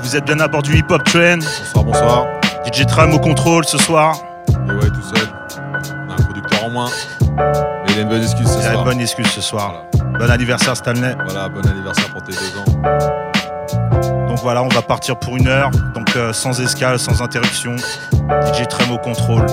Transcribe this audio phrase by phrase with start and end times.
[0.00, 1.36] vous êtes bien à bord du hip-hop train.
[1.38, 2.26] Bonsoir, bonsoir.
[2.66, 4.16] DJ Tram au contrôle ce soir.
[4.48, 5.28] Et ouais, tout seul.
[6.06, 6.90] On a un producteur en moins.
[7.36, 8.84] Mais il a une bonne excuse ce Il a une soir.
[8.84, 9.84] bonne excuse ce soir.
[10.18, 11.14] Bon anniversaire Stanley.
[11.24, 14.26] Voilà, bon anniversaire pour tes deux ans.
[14.28, 15.70] Donc voilà, on va partir pour une heure.
[15.94, 17.76] Donc euh, sans escale, sans interruption.
[17.76, 19.46] DJ Tram au contrôle.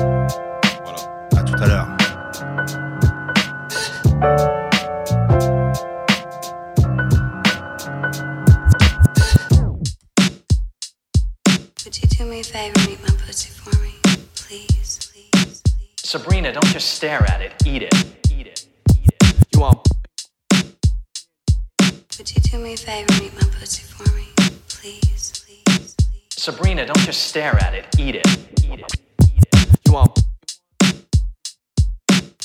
[27.16, 27.85] Just stare at it.
[27.98, 28.27] Eat it.
[28.62, 28.94] Eat it.
[29.24, 29.80] Eat it.
[29.85, 30.20] you want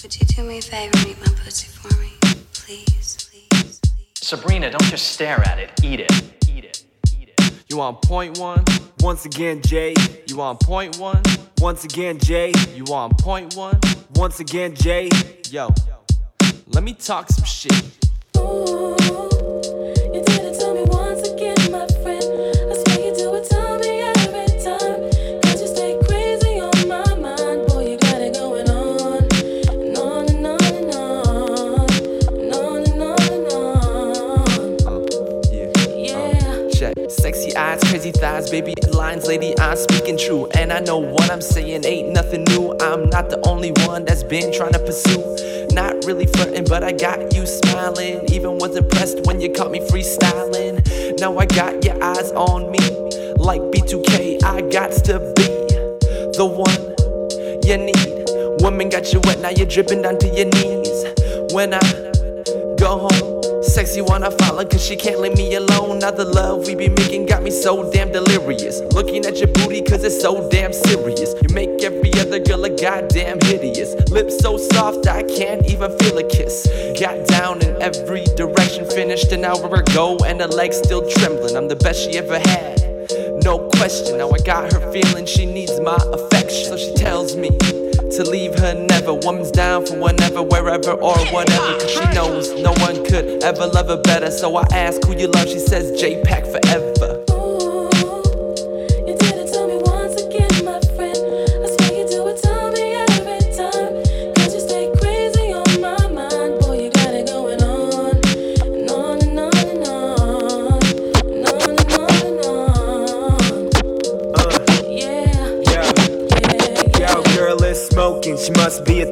[0.00, 2.12] Would you do me a favor and eat my pussy for me?
[2.52, 4.14] Please, please, please.
[4.14, 5.72] Sabrina, don't just stare at it.
[5.82, 6.12] Eat it.
[6.48, 6.84] Eat it.
[7.18, 7.52] Eat it.
[7.68, 8.62] you want point one?
[9.00, 9.92] Once again, Jay.
[10.28, 11.22] You want point one?
[11.58, 12.52] Once again, Jay.
[12.72, 13.80] You want point one?
[14.14, 15.10] Once again, Jay.
[15.50, 15.74] Yo,
[16.68, 17.82] let me talk some shit.
[18.36, 18.94] Ooh,
[38.50, 40.48] baby lines, lady, I'm speaking true.
[40.58, 42.76] And I know what I'm saying ain't nothing new.
[42.80, 45.68] I'm not the only one that's been trying to pursue.
[45.72, 48.26] Not really flirting, but I got you smiling.
[48.32, 50.82] Even was impressed when you caught me freestyling.
[51.20, 52.80] Now I got your eyes on me.
[53.36, 55.46] Like B2K, I got to be
[56.36, 56.90] the one
[57.64, 58.62] you need.
[58.62, 61.54] Woman got you wet, now you're dripping down to your knees.
[61.54, 61.80] When I
[62.78, 63.49] go home.
[63.70, 66.00] Sexy wanna follow cause she can't leave me alone.
[66.00, 68.80] Now the love we be making got me so damn delirious.
[68.92, 71.34] Looking at your booty cause it's so damn serious.
[71.40, 73.94] You make every other girl a goddamn hideous.
[74.10, 76.66] Lips so soft I can't even feel a kiss.
[76.98, 81.56] Got down in every direction, finished an hour ago, and her legs still trembling.
[81.56, 82.80] I'm the best she ever had.
[83.44, 86.64] No question, now I got her feeling she needs my affection.
[86.70, 87.50] So she tells me
[88.10, 89.14] to leave her never.
[89.14, 91.78] Woman's down for whenever, wherever, or whatever.
[91.80, 94.30] Cause she knows no one could ever love her better.
[94.30, 96.99] So I ask who you love, she says J Pack forever.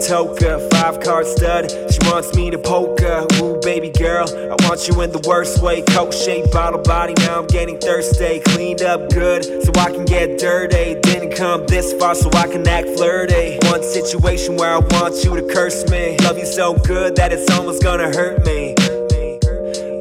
[0.08, 0.58] Toker.
[0.70, 1.70] Five card stud.
[1.92, 3.26] She wants me to poke her.
[3.42, 5.82] Ooh, baby girl, I want you in the worst way.
[5.82, 7.14] Coke shaped bottle body.
[7.18, 8.40] Now I'm getting thirsty.
[8.40, 10.98] Cleaned up good so I can get dirty.
[11.00, 13.58] Didn't come this far so I can act flirty.
[13.68, 16.16] One situation where I want you to curse me.
[16.24, 18.74] Love you so good that it's almost gonna hurt me.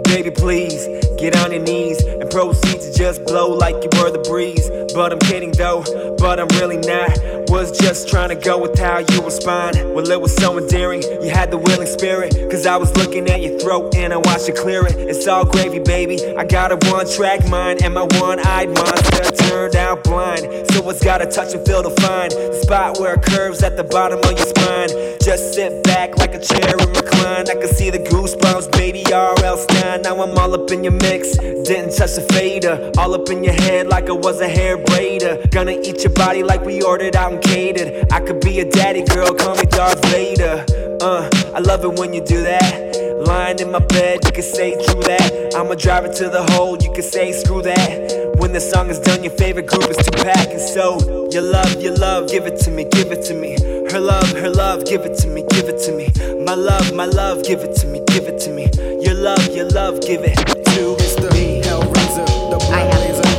[0.06, 0.88] Baby, please
[1.20, 4.70] get on your knees and proceed to just blow like you were the breeze.
[4.94, 5.84] But I'm kidding though,
[6.18, 7.12] but I'm really not.
[7.50, 9.78] Was just trying to go with how you respond.
[9.94, 11.02] Well, it was so endearing.
[11.04, 12.36] You had the willing spirit.
[12.52, 14.96] Cause I was looking at your throat and I watched you clear it.
[14.98, 16.18] It's all gravy, baby.
[16.36, 20.42] I got a one track mind and my one eyed monster turned out blind.
[20.72, 23.78] So it's got a touch and feel to find the spot where it curves at
[23.78, 24.90] the bottom of your spine.
[25.22, 27.50] Just sit back like a chair and recline.
[27.50, 29.58] I can see the goosebumps, baby, R.L.
[29.58, 30.02] Stine.
[30.02, 31.38] Now I'm all up in your mix.
[31.38, 32.92] Didn't touch the fader.
[32.98, 35.50] All up in your head like I was a hair braider.
[35.52, 38.12] Gonna eat your body like we ordered out and catered.
[38.12, 40.66] I could be a daddy girl, call me Darth Vader.
[41.00, 43.24] Uh, I love it when you do that.
[43.28, 45.54] Lying in my bed, you can say true that.
[45.56, 48.36] I'ma drive it to the hole, you can say screw that.
[48.40, 50.98] When the song is done, your favorite group is Tupac and so
[51.32, 53.58] your love, your love, give it to me, give it to me.
[53.92, 56.10] Her love, her love, give it to me, give it to me.
[56.44, 58.70] My love, my love, give it to me, give it to me.
[59.06, 61.07] Your love, your love, give it to me.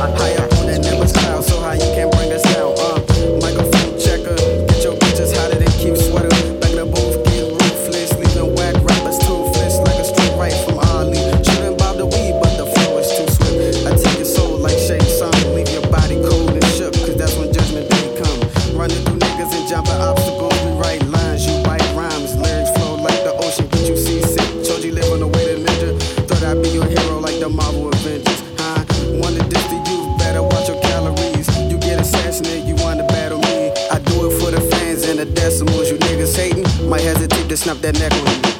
[0.01, 0.38] On that
[37.59, 38.58] snap that neck on you.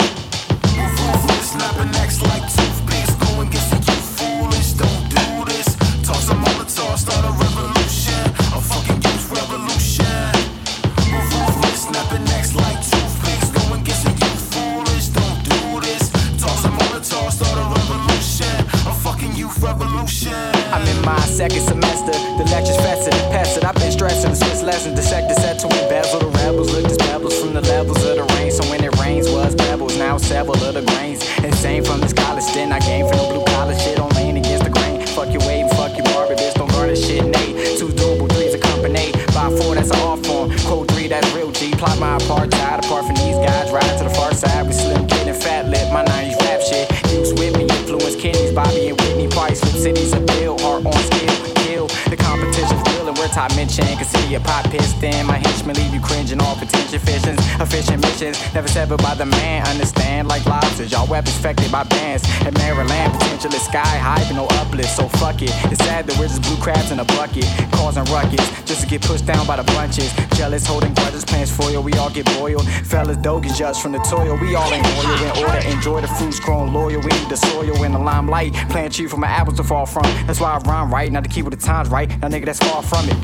[58.20, 59.66] Never severed by the man.
[59.66, 60.92] Understand like lobsters.
[60.92, 62.24] Y'all weapons affected by bands.
[62.42, 64.90] At Maryland, potential is sky high, but no uplift.
[64.90, 65.52] So fuck it.
[65.72, 67.46] It's sad that we're just blue crabs in a bucket.
[67.72, 68.44] Causing ruckus.
[68.66, 70.12] Just to get pushed down by the bunches.
[70.36, 71.80] Jealous, holding grudges, plans for you.
[71.80, 72.68] We all get boiled.
[72.86, 74.38] Fellas, dogan judged from the toil.
[74.38, 75.60] We all ain't loyal in order.
[75.70, 77.00] Enjoy the fruits grown loyal.
[77.00, 78.54] We need the soil in the limelight.
[78.70, 80.04] Plant tree for my apples to fall from.
[80.28, 81.10] That's why I rhyme right.
[81.10, 82.10] Not to keep with the times right.
[82.20, 83.16] Now nigga, that's far from it.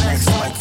[0.00, 0.59] Necks like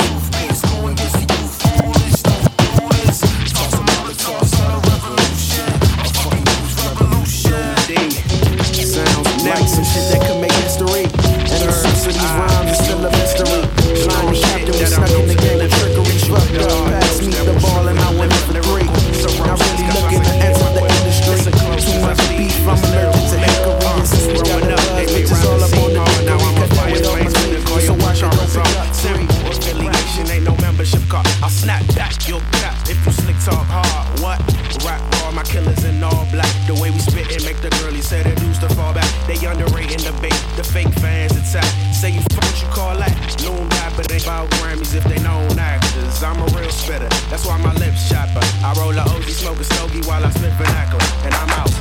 [39.69, 41.65] They underrating the fake fans attack.
[41.93, 43.13] Say you fuck you call that.
[43.43, 46.23] Loon rapper, they about Grammys if they known actors.
[46.23, 48.41] I'm a real spitter, that's why my lips chopper.
[48.63, 51.71] I roll a OG, smoke a stogie while I spit vernacular, and I'm out.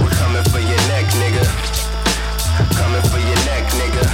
[0.00, 1.44] We're coming for your neck, nigga.
[2.78, 4.06] Coming for your neck, nigga.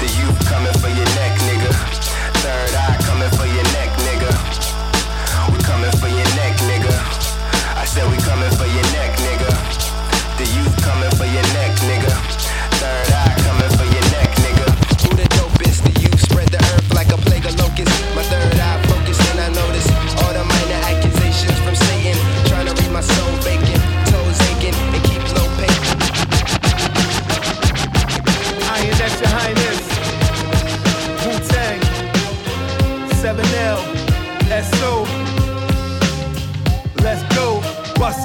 [0.00, 1.72] The youth coming for your neck, nigga.
[2.44, 3.90] Third eye coming for your neck,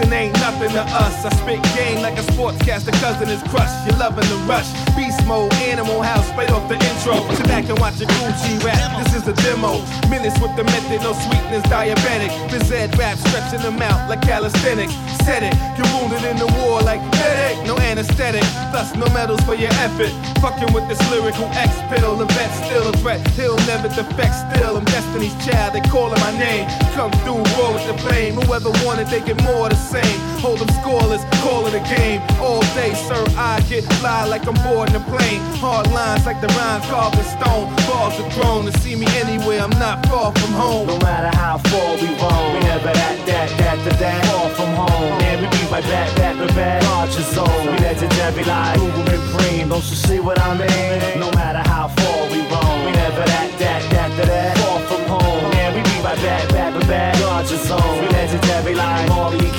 [0.02, 1.26] Bustin' ain't nothing to us.
[1.26, 3.86] I spit game like a sportscaster, cousin is crushed.
[3.86, 4.66] You're loving the rush.
[4.96, 7.22] Beast mode, animal house, straight off the intro.
[7.36, 8.82] Sit back and watch a Gucci rap.
[8.98, 9.78] This is a demo.
[10.10, 12.32] Minutes with the method, no sweetness, diabetic.
[12.50, 14.94] Bized rap, stretching them out like calisthenics.
[15.26, 17.68] Said it, you're wounded in the war like medic.
[17.68, 18.42] No anesthetic,
[18.74, 20.10] thus no medals for your effort.
[20.42, 23.22] Fucking with this lyrical X pill, the vet still a threat.
[23.38, 24.78] He'll never defect still.
[24.78, 26.68] I'm Destiny's child, they calling my name.
[26.98, 28.34] Come through, roll with the blame.
[28.34, 30.20] Whoever wanted, they get more the same.
[30.42, 32.22] Hold them scoreless, call it a game.
[32.42, 35.42] All day, sir, I get fly like I'm boarding a plane.
[35.62, 37.70] Hard lines like the rhymes carved in stone.
[37.86, 40.88] Balls are thrown to see me anywhere, I'm not far from home.
[40.88, 45.11] No matter how far we roam, we never that, that, that, that, far from home.
[45.20, 47.66] Man, we be right back, back, back, back, larger zone.
[47.68, 51.20] We legendary like Guru and Preem, don't you see what I mean?
[51.20, 55.02] No matter how far we roam, we never that, that, that, that, that, far from
[55.08, 55.52] home.
[55.52, 58.02] Man, we be right back, back, back, larger zone.
[58.02, 59.51] We legendary like Marley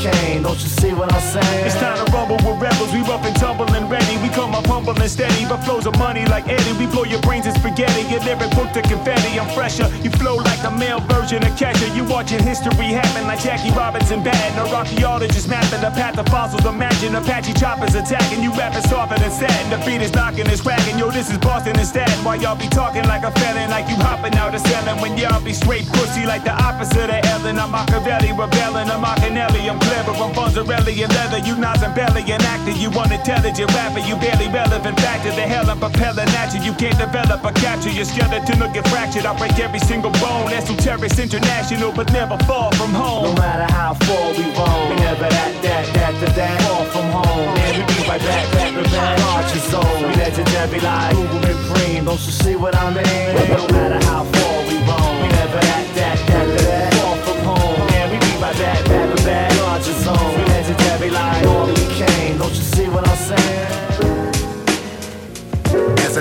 [0.42, 1.66] don't you see what I'm saying?
[1.66, 2.92] It's time to rumble with rebels.
[2.92, 4.16] We rough and tumble and ready.
[4.18, 6.72] We come up humble and steady, but flows of money like Eddie.
[6.78, 8.02] We blow your brains in spaghetti.
[8.10, 9.38] Your lyric book to confetti.
[9.38, 9.88] I'm fresher.
[10.02, 11.94] You flow like the male version of Kesha.
[11.94, 14.56] You watching history happen like Jackie Robinson bad.
[14.56, 16.64] No archaeologist mapping the path of fossils.
[16.66, 18.42] Imagine Apache choppers attacking.
[18.42, 19.70] You rapping softer than satin.
[19.70, 20.98] The beat is knocking and cracking.
[20.98, 22.24] Yo, this is Boston and Staten.
[22.24, 25.00] While y'all be talking like a felon, like you hopping out of selling.
[25.00, 27.58] When y'all be straight pussy like the opposite of Ellen.
[27.58, 28.90] I'm Machiavelli, rebelling.
[28.90, 29.70] I'm Machiavelli.
[29.70, 30.12] I'm clever.
[30.12, 31.38] I'm Fonzarelli and leather.
[31.38, 32.72] You Nas and belly and actor.
[32.72, 34.00] You unintelligent rapper.
[34.00, 35.30] You barely relevant factor.
[35.30, 36.60] The hell I'm propelling at you.
[36.60, 39.26] You can't develop or capture your skeleton will get fractured.
[39.26, 40.50] I break every single bone.
[40.50, 43.34] Esoterics international, but never far from home.
[43.34, 47.06] No matter how far we roam, we never that, that, that, that, that, far from
[47.10, 47.54] home.
[47.54, 49.20] Man, we be right back, bad, bad, bad.
[49.36, 50.02] Archer zone.
[50.08, 52.04] We legendary like Guru and Preem.
[52.04, 53.48] Don't you see what I mean?
[53.48, 56.21] No matter how far we roam, we never that, that.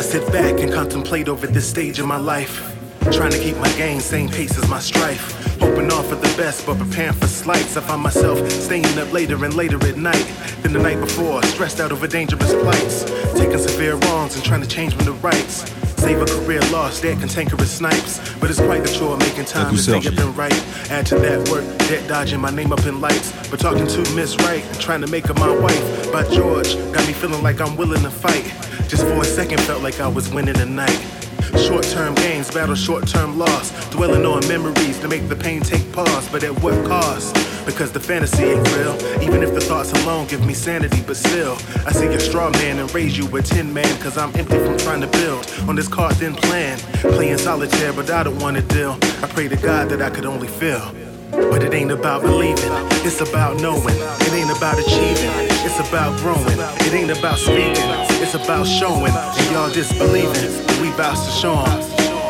[0.01, 2.75] I sit back and contemplate over this stage of my life,
[3.09, 5.59] trying to keep my game same pace as my strife.
[5.59, 7.77] Hoping all for the best, but preparing for slights.
[7.77, 10.25] I find myself staying up later and later at night
[10.61, 13.05] than the night before, stressed out over dangerous plights.
[13.37, 15.71] Taking severe wrongs and trying to change them to rights.
[16.01, 18.19] Save a career lost, dead cantankerous snipes.
[18.39, 20.53] But it's quite the chore making time to stay up and right.
[20.89, 23.31] Add to that work, debt dodging my name up in lights.
[23.49, 26.11] But talking to Miss Wright and trying to make her my wife.
[26.11, 28.45] By George, got me feeling like I'm willing to fight.
[28.87, 31.20] Just for a second, felt like I was winning the night.
[31.57, 33.71] Short term gains battle short term loss.
[33.89, 37.35] Dwelling on memories to make the pain take pause, but at what cost?
[37.65, 38.95] Because the fantasy ain't real.
[39.21, 41.53] Even if the thoughts alone give me sanity, but still,
[41.85, 43.99] I see a straw man and raise you a tin man.
[44.01, 46.77] Cause I'm empty from trying to build on this card then plan.
[47.15, 48.97] Playing solitaire, but I don't wanna deal.
[49.21, 50.93] I pray to God that I could only feel.
[51.31, 52.71] But it ain't about believing,
[53.05, 53.95] it's about knowing.
[53.95, 55.31] It ain't about achieving,
[55.65, 56.59] it's about growing.
[56.85, 57.89] It ain't about speaking,
[58.21, 59.13] it's about showing.
[59.13, 61.55] And y'all just believing, we bout to show.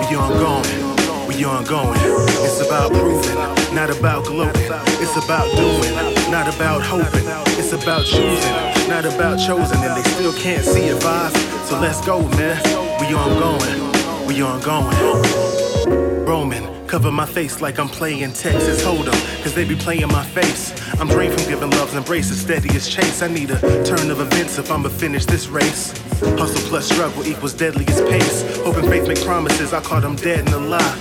[0.09, 1.99] We ongoing, we on going.
[2.43, 3.35] It's about proving,
[3.73, 4.61] not about gloating.
[4.99, 7.25] It's about doing, not about hoping.
[7.57, 9.77] It's about choosing, not about chosen.
[9.77, 11.67] And they still can't see it, vibes.
[11.67, 12.61] So let's go, man.
[12.99, 16.25] We ongoing, we on going.
[16.25, 16.69] Roman.
[16.87, 20.73] Cover my face like I'm playing Texas Hold'em, cause they be playing my face.
[21.01, 23.23] I'm drained from giving love's embrace, steady as chase.
[23.23, 25.97] I need a turn of events if I'ma finish this race.
[26.37, 28.57] Hustle plus struggle equals deadliest pace.
[28.57, 30.97] Hoping faith make promises, I call them dead in a lie.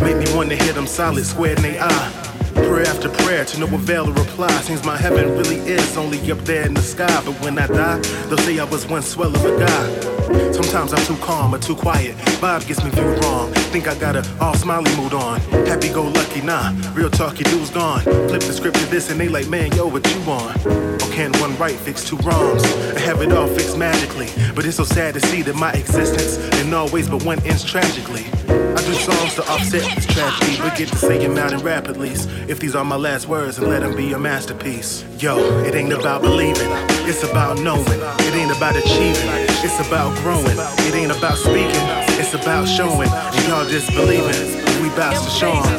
[0.00, 2.31] Make me wanna hit them solid, square in they eye.
[2.68, 4.50] Prayer after prayer to no avail or reply.
[4.62, 7.22] Seems my heaven really is only up there in the sky.
[7.24, 10.52] But when I die, they'll say I was one swell of a guy.
[10.52, 12.16] Sometimes I'm too calm or too quiet.
[12.40, 13.52] Vibe gets me viewed wrong.
[13.72, 15.40] Think I got a all smiley mood on.
[15.66, 16.72] Happy go lucky, nah.
[16.94, 18.02] Real talk, your dude's gone.
[18.02, 20.54] Flip the script to this and they like, man, yo, what you on?
[20.66, 22.64] Or oh, can one right fix two wrongs?
[22.64, 24.28] I have it all fixed magically.
[24.54, 27.64] But it's so sad to see that my existence in all ways but one ends
[27.64, 28.26] tragically.
[28.74, 31.88] I do songs to offset this tragedy, but get to say them out in rap
[31.88, 32.28] at least.
[32.48, 35.04] If these are my last words, and let them be a masterpiece.
[35.18, 36.68] Yo, it ain't about believing,
[37.06, 37.84] it's about knowing.
[37.86, 39.28] It ain't about achieving,
[39.62, 40.56] it's about growing.
[40.88, 41.86] It ain't about speaking,
[42.18, 43.10] it's about showing.
[43.10, 44.40] And y'all just believing,
[44.82, 45.78] we bout to show 'em.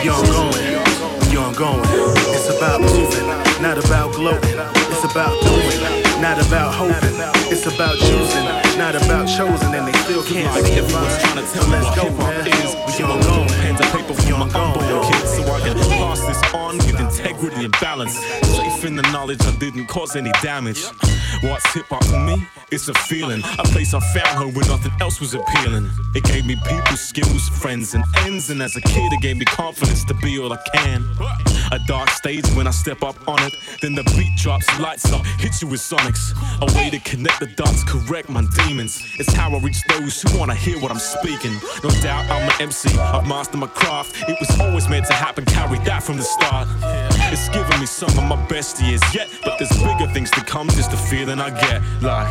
[0.00, 0.66] We ongoing,
[1.28, 1.84] we ongoing.
[2.34, 3.26] It's about moving,
[3.62, 4.81] not about gloating.
[5.02, 7.18] It's about doing, not about hoping.
[7.50, 8.44] It's about choosing,
[8.78, 9.74] not about chosen.
[9.74, 12.18] And they still can't like see everyone's trying to tell me Let's what go, hip
[12.22, 12.98] hop is.
[12.98, 13.48] We on ongoing.
[13.48, 17.64] pen to paper for my unborn kids, so I can pass this on with integrity
[17.64, 18.14] and balance.
[18.84, 20.84] In the knowledge I didn't cause any damage.
[21.42, 22.44] What's hip hop to me?
[22.72, 25.88] It's a feeling, a place I found home when nothing else was appealing.
[26.16, 28.50] It gave me people, skills, friends, and ends.
[28.50, 31.04] And as a kid, it gave me confidence to be all I can.
[31.70, 33.52] A dark stage when I step up on it.
[33.80, 36.32] Then the beat drops, lights up, hit you with sonics.
[36.60, 39.00] A way to connect the dots, correct my demons.
[39.18, 41.52] It's how I reach those who wanna hear what I'm speaking.
[41.84, 44.16] No doubt I'm an MC, I've mastered my craft.
[44.28, 46.68] It was always meant to happen, carry that from the start.
[47.32, 50.68] It's given me some of my best years yet, but there's bigger things to come,
[50.68, 51.82] just the feeling I get.
[52.00, 52.28] Like,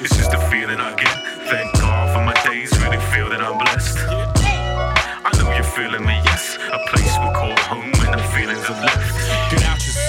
[0.00, 1.14] it's just the feeling I get.
[1.48, 3.98] Thank God for my days, really feel that I'm blessed.
[5.26, 6.56] I know you're feeling me, yes.
[6.72, 9.23] A place we call home when the feelings have left.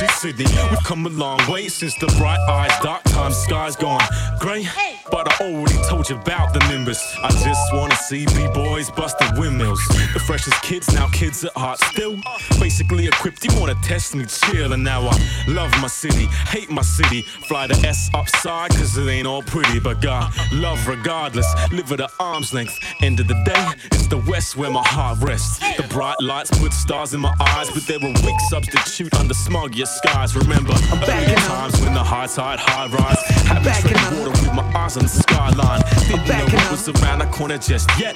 [0.06, 0.46] Out Sydney.
[0.70, 4.02] We've come a long way since the bright eyes, dark times, skies gone
[4.46, 4.68] grey.
[5.12, 7.02] But I already told you about the Nimbus.
[7.24, 9.82] I just wanna see B-boys bust the windmills.
[10.14, 12.18] The freshest kids, now kids at heart still.
[12.60, 14.74] Basically equipped, you wanna test me, chill.
[14.74, 17.22] And now I love my city, hate my city.
[17.48, 19.80] Fly the S upside, cause it ain't all pretty.
[19.80, 22.78] But God, love regardless, live at an arm's length.
[23.02, 25.60] End of the day, it's the West where my heart rests.
[25.78, 29.88] The bright lights put stars in my eyes, but they're a weak substitute under smoggier
[29.96, 30.36] skies.
[30.36, 33.22] Remember, I'm back in times when the high tide, high rise.
[33.48, 35.82] Having tread water with my eyes on the skyline.
[36.08, 38.16] Didn't know what was around the corner just yet.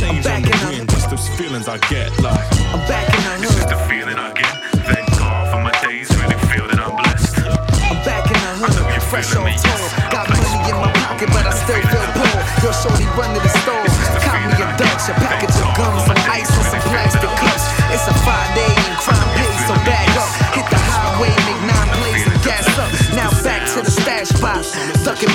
[0.00, 2.08] Change on the wind, just those feelings I get.
[2.24, 2.40] Like,
[2.72, 4.54] I'm back in the the feeling I get.
[4.88, 7.36] Thank God for my days, really feel that I'm blessed.
[7.44, 9.84] I'm back in the hood, fresh off tour.
[10.08, 12.38] Got money in my pocket, but I still feel poor.
[12.64, 13.84] Yo, shorty, run to the store.
[14.24, 15.47] Cop me a Dutch, a package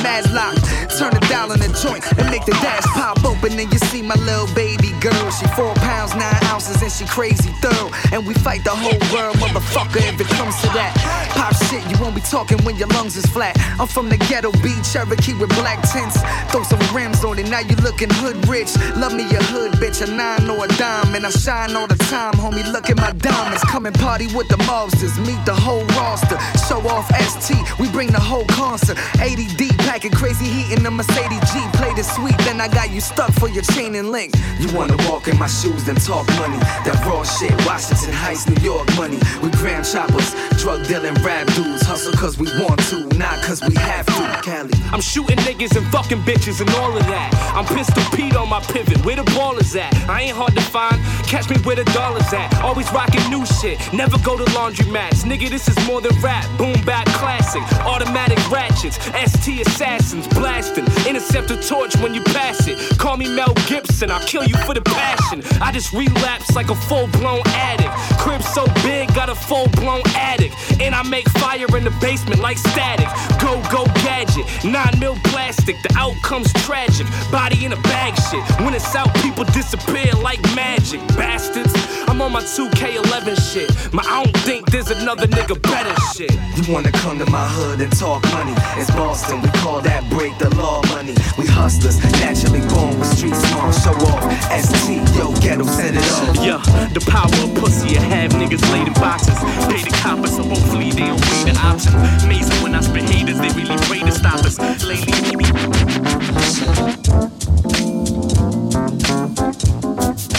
[0.03, 0.82] bag up.
[0.93, 1.03] And.
[1.03, 4.01] Turn the dial on the joint and make the dash pop open, and you see
[4.01, 5.31] my little baby girl.
[5.31, 7.89] She four pounds nine ounces and she crazy thorough.
[8.11, 10.93] And we fight the whole world, motherfucker, if it comes to that.
[11.33, 13.57] Pop shit, you won't be talking when your lungs is flat.
[13.79, 16.21] I'm from the ghetto beat, Cherokee with black tints.
[16.51, 18.69] Throw some rims on it, now you looking hood rich.
[18.95, 21.97] Love me a hood bitch, a nine or a dime, and I shine all the
[22.11, 22.63] time, homie.
[22.71, 23.63] Look at my diamonds.
[23.63, 26.37] Come and party with the mobsters, meet the whole roster.
[26.67, 28.97] Show off ST, we bring the whole concert.
[29.19, 31.59] 80 deep, packing crazy heat in the Mercedes G.
[31.73, 34.33] Play the sweet, then I got you stuck for your chain and link.
[34.59, 36.57] You wanna walk in my shoes, then talk money.
[36.83, 39.17] That raw shit, Washington Heights, New York money.
[39.41, 41.83] We gram choppers, drug dealing rap dudes.
[41.83, 44.23] Hustle cause we want to, not cause we have to.
[44.43, 44.71] Cali.
[44.91, 47.29] I'm shooting niggas and fucking bitches and all of that.
[47.55, 49.05] I'm pistol Pete on my pivot.
[49.05, 49.93] Where the ball is at?
[50.09, 50.99] I ain't hard to find.
[51.27, 52.53] Catch me where the dollars at.
[52.61, 53.79] Always rocking new shit.
[53.93, 55.23] Never go to laundry mats.
[55.23, 56.45] Nigga, this is more than rap.
[56.57, 57.63] Boom back classic.
[57.85, 58.97] Automatic ratchets.
[59.31, 60.27] ST assassins
[60.77, 62.97] Intercept a torch when you pass it.
[62.97, 64.09] Call me Mel Gibson.
[64.09, 65.43] I'll kill you for the passion.
[65.61, 67.93] I just relapse like a full blown addict.
[68.17, 70.51] Crib so big, got a full blown attic.
[70.81, 73.07] And I make fire in the basement like static.
[73.39, 74.45] Go, go gadget.
[74.65, 75.75] Nine mil plastic.
[75.83, 77.05] The outcome's tragic.
[77.31, 78.43] Body in a bag shit.
[78.65, 80.99] When it's out, people disappear like magic.
[81.09, 81.73] Bastards.
[82.07, 83.93] I'm on my 2K11 shit.
[83.93, 86.33] My, I don't think there's another nigga better shit.
[86.57, 88.53] You wanna come to my hood and talk money?
[88.79, 91.13] It's Boston, we call that break the law money.
[91.37, 93.75] We hustlers, naturally born with street smart.
[93.75, 96.37] Show off, ST, yo, ghetto, set it off.
[96.39, 96.61] Yeah,
[96.93, 99.37] the power of pussy, I have niggas laid in boxes.
[99.67, 101.95] Pay the coppers, so hopefully they don't weigh the options.
[102.23, 104.57] Amazing when I spit haters, they really pray to stop us.
[104.83, 105.13] Lately,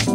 [0.04, 0.13] Y'all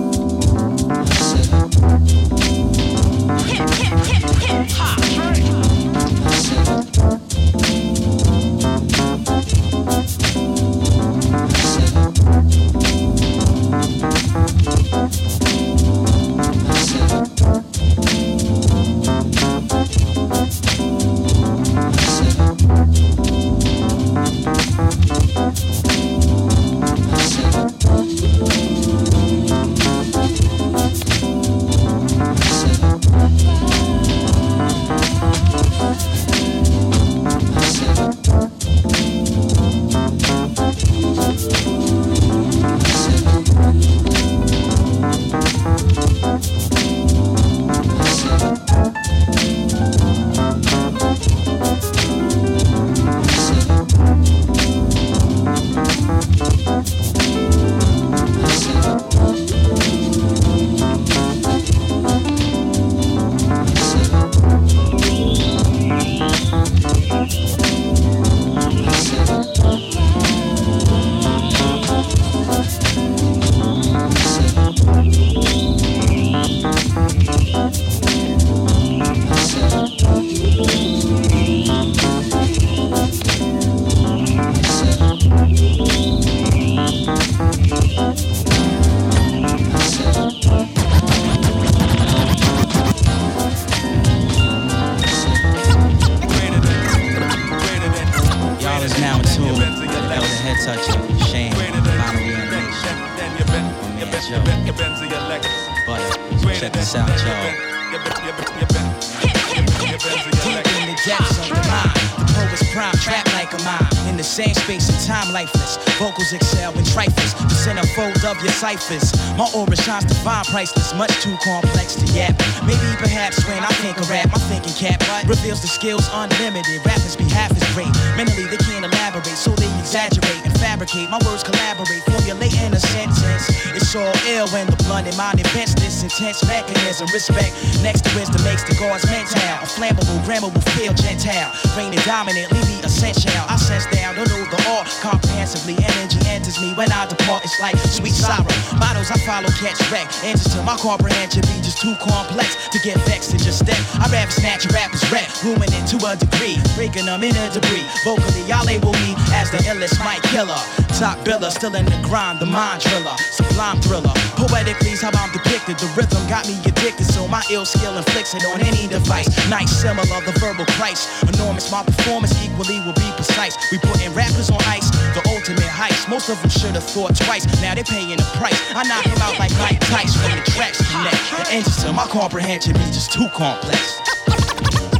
[115.99, 117.35] Vocals excel in trifles.
[117.35, 119.11] The centerfold of your ciphers.
[119.35, 120.95] My aura shines divine, priceless.
[120.95, 122.39] Much too complex to yap.
[122.63, 126.79] Maybe perhaps when I think of rap, my thinking cap but reveals the skills unlimited.
[126.87, 127.91] Rappers be half as great.
[128.15, 131.11] Mentally, they can't elaborate, so they exaggerate and fabricate.
[131.11, 133.51] My words collaborate, formulating a sentence.
[133.75, 137.11] It's all ill when the blunt in mind invents this intense mechanism.
[137.11, 137.51] Respect
[137.83, 139.35] next to wisdom makes the gods mental.
[139.35, 141.51] A flammable, grammable, feel gentile.
[141.75, 143.35] Reigning dominant, leave me essential.
[143.51, 145.88] I sense down, don't know the all comprehensively.
[145.97, 147.43] Energy enters me when I depart.
[147.43, 148.45] It's like sweet sorrow.
[148.77, 150.07] Models I follow catch wreck.
[150.23, 153.79] Answers to my comprehension be just too complex to get vexed and just step.
[153.97, 157.85] I rather snatch a rapper's rap, ruining to a degree, breaking them in a debris.
[158.05, 160.59] Vocally, y'all label me as the illest mic killer.
[160.99, 164.13] Top biller, still in the grind, the mind driller, sublime thriller.
[164.37, 165.79] Poetically, how I'm depicted.
[165.79, 169.27] The rhythm got me addicted, so my ill skill inflicts it on any device.
[169.49, 171.07] Nice, similar, the verbal price.
[171.23, 173.55] Enormous, my performance equally will be precise.
[173.71, 176.09] We putting rappers on ice, the ultimate heist.
[176.11, 177.47] Most of them should have thought twice.
[177.63, 178.59] Now they're paying the price.
[178.75, 181.15] I knock them out like Mike Tyson from the tracks to neck.
[181.31, 183.95] The engines to my comprehension is just too complex.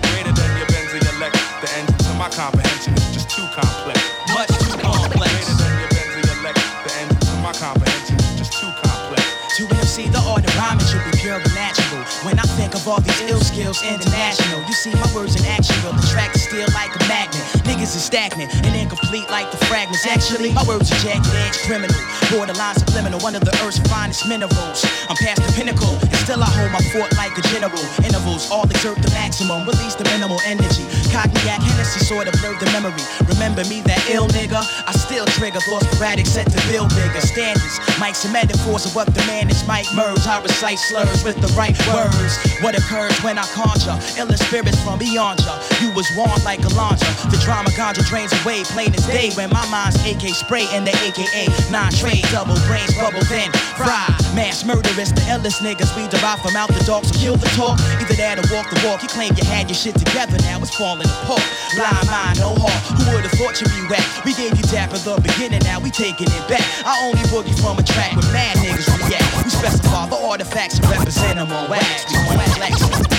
[0.07, 1.35] Greater than your Benz or your Lex.
[1.59, 3.99] The engine to my comprehension is just too complex.
[4.31, 5.27] Much too complex.
[5.35, 6.55] Greater than your Benz or your Lex.
[6.87, 9.27] The engine to my comprehension is just too complex.
[9.59, 11.99] To MC, the art of rhyming should be pure and natural.
[12.23, 15.75] When I think of all these ill skills international, you see my words in action
[15.83, 17.58] will attract the steel like a magnet.
[17.79, 20.05] Niggas is stagnant and incomplete like the fragments.
[20.05, 21.95] Actually, my words are jagged edge criminal.
[22.27, 24.83] Borderline subliminal, one of the earth's finest minerals.
[25.07, 27.79] I'm past the pinnacle, and still I hold my fort like a general.
[28.03, 30.83] Intervals all exert the maximum, release the minimal energy.
[31.07, 32.99] Cognac Hennessy sort of blurred the memory.
[33.31, 34.59] Remember me, that ill nigga?
[34.59, 37.79] I still trigger thoughts sporadic, set to build bigger standards.
[37.95, 40.27] Mics and metaphors of what the man is might merge.
[40.27, 42.35] I recite slurs with the right words.
[42.59, 45.55] What occurs when I conjure ill spirits from beyond ya?
[45.79, 47.07] You was warned like a launcher.
[47.31, 49.31] The drama ganja drains away, plain as day.
[49.39, 54.11] When my mind's AK spray and the AKA nine trade double brains bubble then fry.
[54.35, 57.05] Mass murderers, the illest niggas we derive from out the dark.
[57.05, 59.01] So kill the talk, either that or walk the walk.
[59.03, 61.47] You claim you had your shit together, now it's falling apart.
[61.75, 62.81] Blind mind, no heart.
[62.99, 64.03] Who would've thought you'd be whack?
[64.27, 66.65] We gave you dap at the beginning, now we taking it back.
[66.83, 69.31] I only boogie from a track with mad niggas react.
[69.43, 72.03] We specify the artifacts and represent them on wax.
[72.11, 72.35] We on.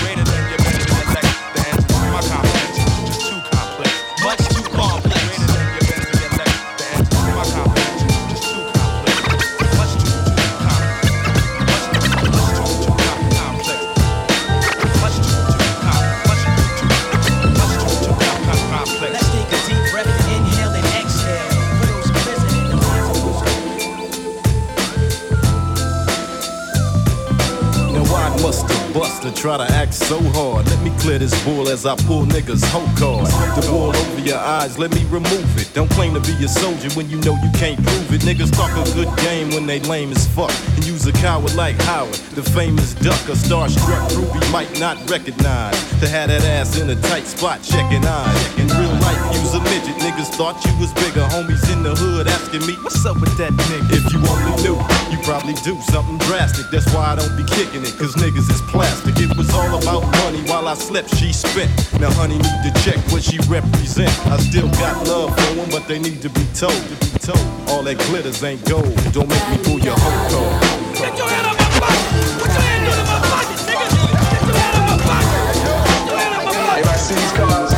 [0.05, 0.60] Greater than your
[29.41, 30.69] try to act so hard?
[30.69, 33.25] Let me clear this bull as I pull niggas whole card.
[33.57, 35.73] The wool over your eyes, let me remove it.
[35.73, 38.21] Don't claim to be a soldier when you know you can't prove it.
[38.21, 40.53] Niggas talk a good game when they lame as fuck.
[40.75, 43.17] And use a coward like Howard, the famous duck.
[43.29, 45.73] A starstruck groupie might not recognize.
[46.01, 48.59] To have that ass in a tight spot, checking eyes.
[48.61, 49.97] In real life, use a midget.
[50.05, 51.25] Niggas thought you was bigger.
[51.33, 53.89] Homies in the hood asking me, what's up with that nigga?
[53.89, 54.77] If you only knew,
[55.09, 56.69] you probably do something drastic.
[56.69, 59.17] That's why I don't be kicking it, cause niggas is plastic.
[59.17, 61.69] It was all about money while I slept, she spent.
[61.99, 64.11] Now, honey, need to check what she represent.
[64.27, 66.73] I still got love for them, but they need to be told.
[66.73, 67.39] To be told,
[67.69, 68.95] all that glitters ain't gold.
[69.13, 70.91] Don't make me pull your whole card.
[76.79, 77.70] If I see these cars,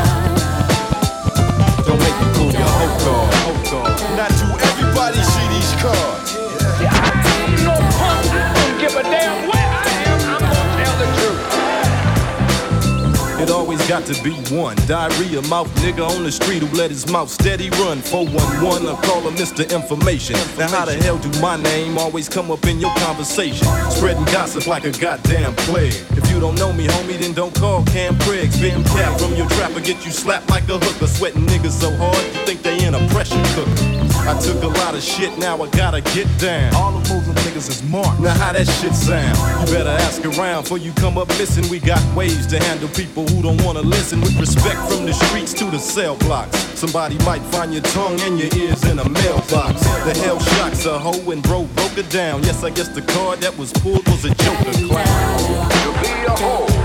[13.88, 14.76] got to be one.
[14.88, 18.00] Diarrhea mouth nigga on the street who let his mouth steady run.
[18.02, 19.64] 411, I call him Mr.
[19.74, 20.36] Information.
[20.58, 23.68] Now, how the hell do my name always come up in your conversation?
[23.90, 25.94] Spreading gossip like a goddamn plague.
[26.12, 28.52] If you don't know me, homie, then don't call Cam Craig.
[28.52, 31.08] Spitting cap from your trapper, get you slapped like a hooker.
[31.08, 33.93] Sweating niggas so hard, you think they in a pressure cooker.
[34.26, 36.74] I took a lot of shit, now I gotta get down.
[36.76, 38.22] All the Muslim niggas is marked.
[38.22, 39.36] Now how that shit sound?
[39.68, 41.70] You better ask around before you come up missing.
[41.70, 44.22] We got ways to handle people who don't wanna listen.
[44.22, 46.58] With respect from the streets to the cell blocks.
[46.80, 49.82] Somebody might find your tongue and your ears in a mailbox.
[50.08, 52.44] The hell shocks a hoe and bro broke it down.
[52.44, 55.70] Yes, I guess the card that was pulled was a joker clown.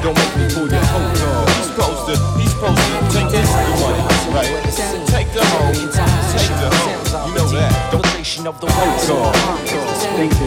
[0.02, 1.48] Don't make me pull your hoe card.
[1.50, 4.46] He's supposed to, he's supposed to take this money, right?
[4.72, 5.42] Take the take the.
[7.28, 7.92] You know that.
[7.92, 9.66] Don't Revelation of the hoe card.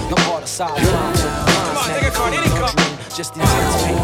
[0.10, 1.22] The part of sidelines.
[3.15, 3.98] Just anticipate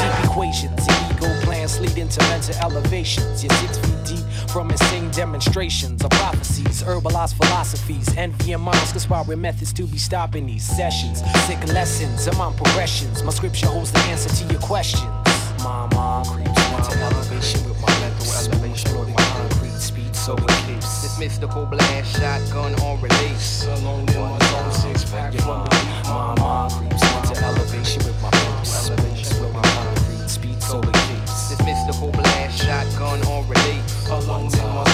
[0.00, 3.44] Deep equations, ego plans lead into mental elevations.
[3.44, 8.92] You're six feet deep from insane demonstrations of prophecies, herbalized philosophies, envy and minds
[9.36, 11.22] methods to be stopping these sessions.
[11.46, 13.22] Sick lessons among progressions.
[13.22, 15.25] My scripture holds the answer to your questions.
[15.62, 21.02] My mind creeps into elevation with my mental elevation with concrete speed, so it keeps.
[21.02, 23.64] This mystical blast shotgun on release.
[23.66, 25.66] Alone in my zone, six pack from
[26.04, 30.92] My mind creeps into elevation with my mental elevation with my concrete speed, so it
[30.92, 31.48] keeps.
[31.50, 33.85] This mystical blast shotgun on release.
[34.08, 34.86] Alone in my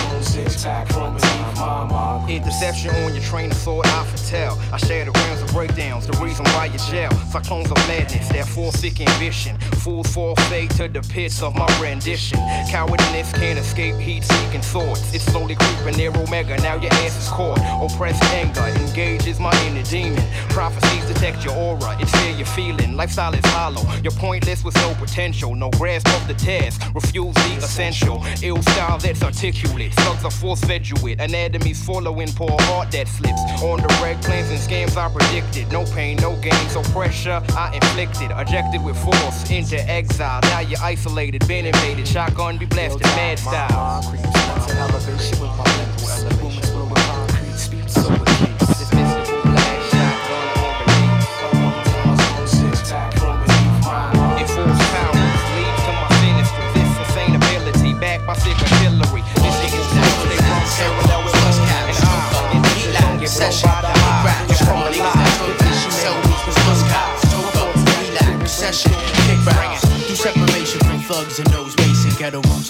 [0.62, 1.20] pack from the
[1.56, 4.58] My mind Interception on your train of thought, I foretell.
[4.72, 7.10] I share the rounds of breakdowns, the reason why you jail.
[7.30, 9.58] Cyclones of madness, that foresick ambition.
[9.82, 12.38] Fools fall fate to the pits of my rendition.
[12.70, 15.12] Cowardness can't escape heat seeking thoughts.
[15.12, 17.58] It's slowly creeping near Omega, now your ass is caught.
[17.82, 20.24] Oppressed anger engages my inner demon.
[20.48, 22.96] Prophecies detect your aura, it's fear you're feeling.
[22.96, 25.54] Lifestyle is hollow, you're pointless with no potential.
[25.54, 28.24] No grasp of the task, refuse the essential.
[28.42, 31.20] Ill style that's articulate, slugs are force fed you with.
[31.20, 33.40] Anatomies following poor heart that slips.
[33.62, 35.70] On the red plans and scams I predicted.
[35.72, 38.30] No pain, no gain, so pressure I inflicted.
[38.30, 40.40] Ejected with force into exile.
[40.42, 42.06] Now you're isolated, been invaded.
[42.06, 44.02] Shotgun be blasted, mad style.
[68.62, 69.21] Session.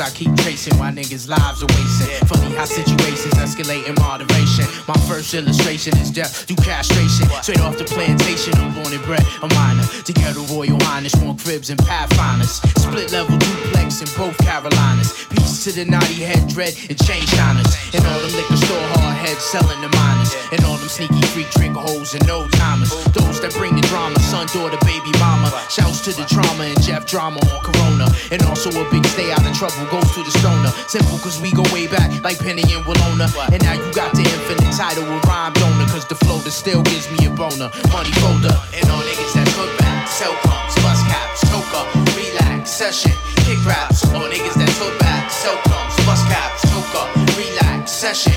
[0.00, 2.26] I keep tracing while niggas' lives are wasting.
[2.26, 4.64] Funny how situations escalate in moderation.
[4.88, 7.28] My first illustration is death through castration.
[7.42, 9.84] Straight off the plantation, I'm born and bred a minor.
[9.84, 12.62] To ghetto royal highness, more cribs and pathfinders.
[12.80, 15.12] Split level duplex in both Carolinas.
[15.30, 17.70] Peace to the naughty head dread and chain shiners.
[17.92, 20.32] And all them liquor store hard heads selling the miners.
[20.52, 22.90] And all them sneaky freak drink holes and old timers.
[23.12, 25.52] Those that bring the drama, son, daughter, baby, mama.
[25.68, 28.08] Shouts to the trauma and Jeff drama on Corona.
[28.30, 30.70] And also a big stay out of trouble goes to the stoner.
[30.86, 33.26] Simple cause we go way back like Penny and Willona.
[33.52, 35.86] And now you got the infinite title of rhyme donor.
[35.88, 37.70] Cause the flow that still gives me a boner.
[37.90, 38.54] Money folder.
[38.76, 40.08] And all niggas that put back.
[40.08, 41.82] Cell phones, bus caps, toka,
[42.14, 43.12] relax, session,
[43.48, 44.04] kick raps.
[44.12, 45.30] All niggas that put back.
[45.30, 47.02] Cell phones, bus caps, toka,
[47.40, 48.36] relax, session,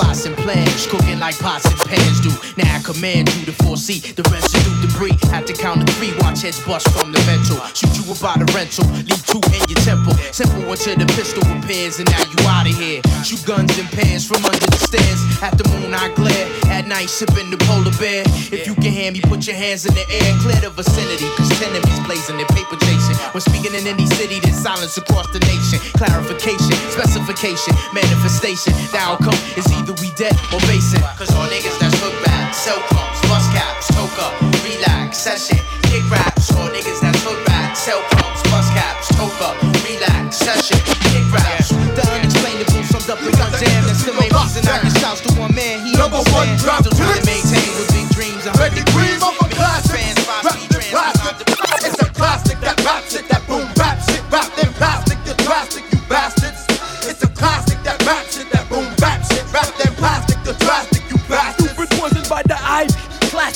[0.00, 2.32] plots and plans, cooking like pots and pans do.
[2.56, 5.16] Now I command you to foresee the residue debris.
[5.36, 7.60] At the count of three, watch heads bust from the mental.
[7.76, 10.14] Shoot you about a rental, leave two in your temple.
[10.32, 13.04] Simple until the pistol repairs, and now you out of here.
[13.20, 15.20] Shoot guns and pans from under the stairs.
[15.44, 16.48] At the moon, I glare.
[16.72, 18.24] At night, sipping the polar bear.
[18.48, 20.30] If you can hear me, put your hands in the air.
[20.40, 23.16] Clear the vicinity, cause enemies blazing their paper chasing.
[23.36, 25.78] When speaking in any city, there's silence across the nation.
[26.00, 28.72] Clarification, specification, manifestation.
[28.92, 31.02] The outcome is either we dead or basing.
[31.18, 34.30] Cause all niggas that's hook back, cell phones, bus caps, toka,
[34.62, 35.58] relax, session,
[35.90, 36.52] kick raps.
[36.54, 40.78] All niggas that's hook back, cell phones, bus caps, toka, relax, session,
[41.10, 41.70] kick raps.
[41.96, 43.80] The unexplainable summed up in one jam.
[43.88, 45.84] That's the main reason I get shouts to one man.
[45.86, 46.62] He Number one understands.
[46.62, 47.39] drop Still to hits.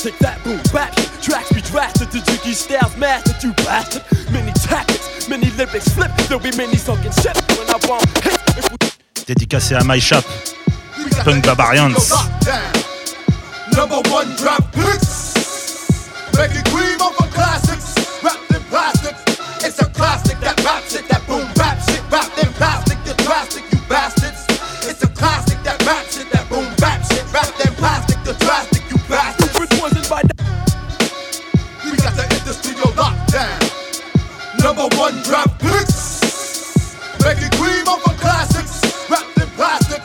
[0.05, 0.93] Classic that boom bap.
[1.19, 2.11] Tracks be drastic.
[2.11, 3.41] The jiggy styles mastered.
[3.41, 4.03] You bastard.
[4.31, 6.11] Many tactics, many lyrics flip.
[6.29, 9.25] There'll be many sunken shit when I bomb hit.
[9.25, 10.23] Dédicacé à My Shop,
[11.23, 12.13] Punk Barbarians.
[13.75, 15.33] Number one drop hits.
[16.37, 16.94] Make it cream
[35.25, 35.49] drop.
[37.25, 38.85] Make it cream of a classics.
[39.09, 40.01] Rap them plastic.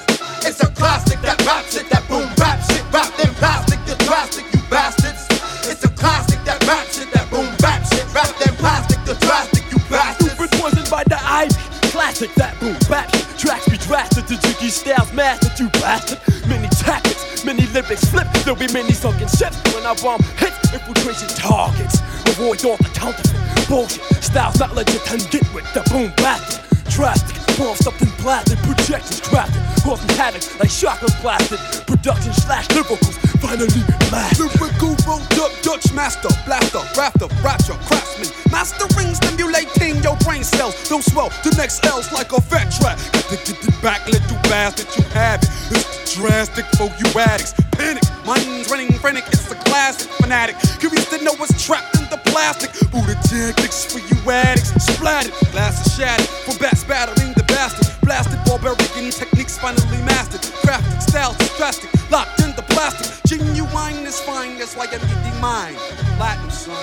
[0.49, 2.83] It's a classic that raps it, that boom baps it.
[2.93, 5.29] Rap them plastic, you drastic, you bastards.
[5.69, 8.09] It's a classic that raps it, that boom baps it.
[8.15, 10.33] Rap them plastic, you drastic, you bastards.
[10.33, 11.55] Stupid poisoned by the ivy.
[11.93, 13.13] Classic that boom bap.
[13.37, 14.27] Tracks be drastic.
[14.27, 15.59] The jiggy styles mastered.
[15.61, 16.21] You bastard.
[16.49, 18.27] Many tactics, many lyrics flip.
[18.45, 20.73] There'll be many sunken ships when I bomb hits.
[20.73, 22.01] Infiltration targets.
[22.31, 24.03] Avoid all the counterfeit bullshit.
[24.23, 26.63] Styles not legit and get with the boom blasted.
[26.89, 28.59] Drastic, bomb something blasted.
[28.59, 29.61] Projections crafted.
[29.83, 31.59] Causing havoc like shotgun blasted.
[31.87, 34.53] Production slash lyricals finally mastered.
[34.61, 38.29] Lyrical rolled up Dutch master, blaster, rafter, rapture, craftsman.
[38.51, 40.77] Mastering, stimulating your brain cells.
[40.89, 42.99] Don't swell the next L's like a fat track.
[43.13, 45.49] Got to get it back, little bastard, you have it.
[45.71, 47.55] It's drastic for you addicts.
[47.73, 50.57] Panic, mind's running frantic, it's a classic fanatic.
[50.79, 52.71] Curious to know what's trapped in the plastic.
[52.91, 54.71] Buddha tactics for you addicts.
[54.85, 58.00] Splattered, glasses shattered from bats battering the bastard.
[58.11, 60.43] Blasted barbarian techniques finally mastered.
[60.67, 63.07] Crafted styles is drastic, locked in the plastic.
[63.23, 65.79] Genuine is fine, that's why I'm getting mine.
[66.19, 66.75] Latin, son.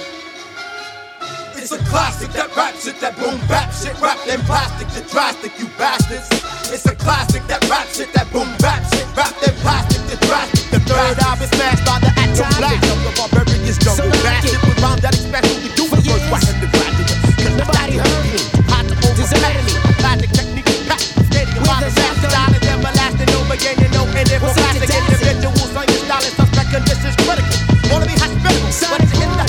[1.60, 4.00] It's a classic that raps it, that boom baps it.
[4.00, 6.32] Rap them plastic, the drastic, you bastards.
[6.72, 9.04] It's a classic that raps it, that boom baps it.
[9.12, 12.88] Rap them plastic, the drastic, the third eye is smashed by the atom blast.
[13.04, 16.48] The barbarian is jungle bastard with rhymes that expect you to do for first watch
[16.56, 17.20] the graduate.
[17.36, 18.57] Cause nobody heard me.
[26.72, 27.58] Conditions critical.
[27.92, 29.47] Wanna be hospitable, but it's in the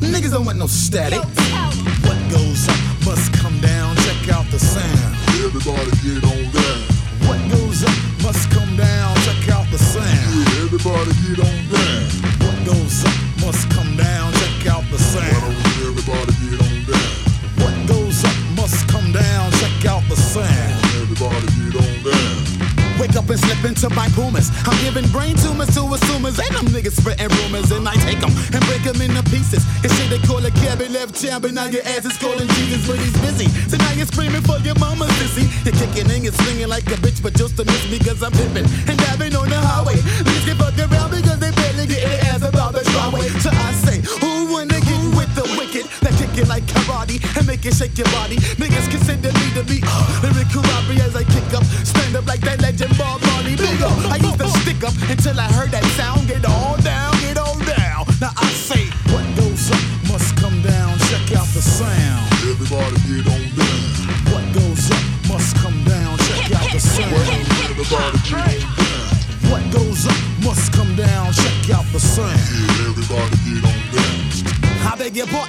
[0.00, 1.20] Niggas don't want no static.
[2.06, 3.96] What goes up must come down.
[3.96, 5.16] Check out the sound.
[5.44, 6.80] Everybody get on down.
[7.26, 9.14] What goes up must come down.
[9.26, 10.48] Check out the sound.
[10.62, 12.02] Everybody get on down.
[12.42, 14.32] What goes up must come down.
[14.32, 15.54] Check out the sound.
[15.86, 17.12] Everybody get on down.
[17.62, 19.52] What goes up must come down.
[19.52, 20.84] Check out the sound.
[21.00, 23.00] Everybody get on down.
[23.00, 24.08] Wake up and slip into my
[24.66, 27.70] I'm giving brain tumors to assumers, and them niggas spreading rumors.
[27.70, 29.64] And I take them and break them into pieces.
[29.82, 32.86] And shit they call a cabin left jab, but now your ass is calling Jesus,
[32.86, 33.48] but he's busy.
[33.70, 35.46] So now you're screaming for your mama, sissy.
[35.64, 38.32] You're kicking and you're swinging like a bitch, but just to miss me, cause I'm
[38.32, 39.96] dipping and diving on the highway.
[40.24, 43.28] Let's get fucked around because they barely get their ass about the driveway.
[43.42, 45.86] So I say, who wanna get with the wicked?
[46.02, 48.36] That kick it like karate and make it shake your body.
[48.60, 52.40] Niggas consider me to be uh, lyrical robbery as I kick up, stand up like
[52.42, 53.56] that legend Bob Marley.
[53.56, 53.96] Big up,
[54.86, 56.28] up until I heard that sound.
[56.28, 56.85] get on.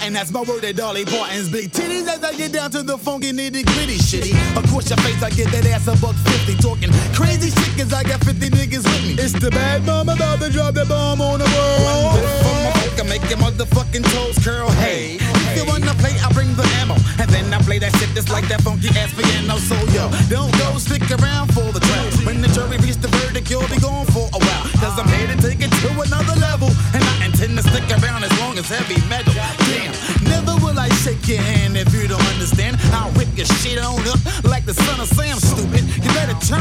[0.08, 2.98] And that's my word at Dolly Parton's big titties as I get down to the
[2.98, 4.32] funky nitty gritty shitty.
[4.56, 7.94] Of course, your face, I get that ass a buck 50 talking crazy shit, cause
[7.94, 9.22] I got 50 niggas with me.
[9.22, 11.82] It's the bad mama about to drop that bomb on the world.
[11.84, 16.32] One whip from my fucker, make your motherfucking toes curl, hey you wanna play, I
[16.34, 16.96] bring the ammo.
[17.18, 19.58] And then I play that shit just like that funky ass piano.
[19.58, 22.10] So yo, don't go stick around for the trial.
[22.26, 24.66] When the jury reaches the verdict, you'll be gone for a while.
[24.82, 26.70] Cause I'm here to take it to another level.
[26.94, 29.34] And I intend to stick around as long as heavy metal.
[29.70, 29.94] Damn,
[30.30, 32.78] never will I shake your hand if you don't understand.
[32.94, 35.84] I'll rip your shit on up like the son of Sam, stupid.
[36.04, 36.57] You better turn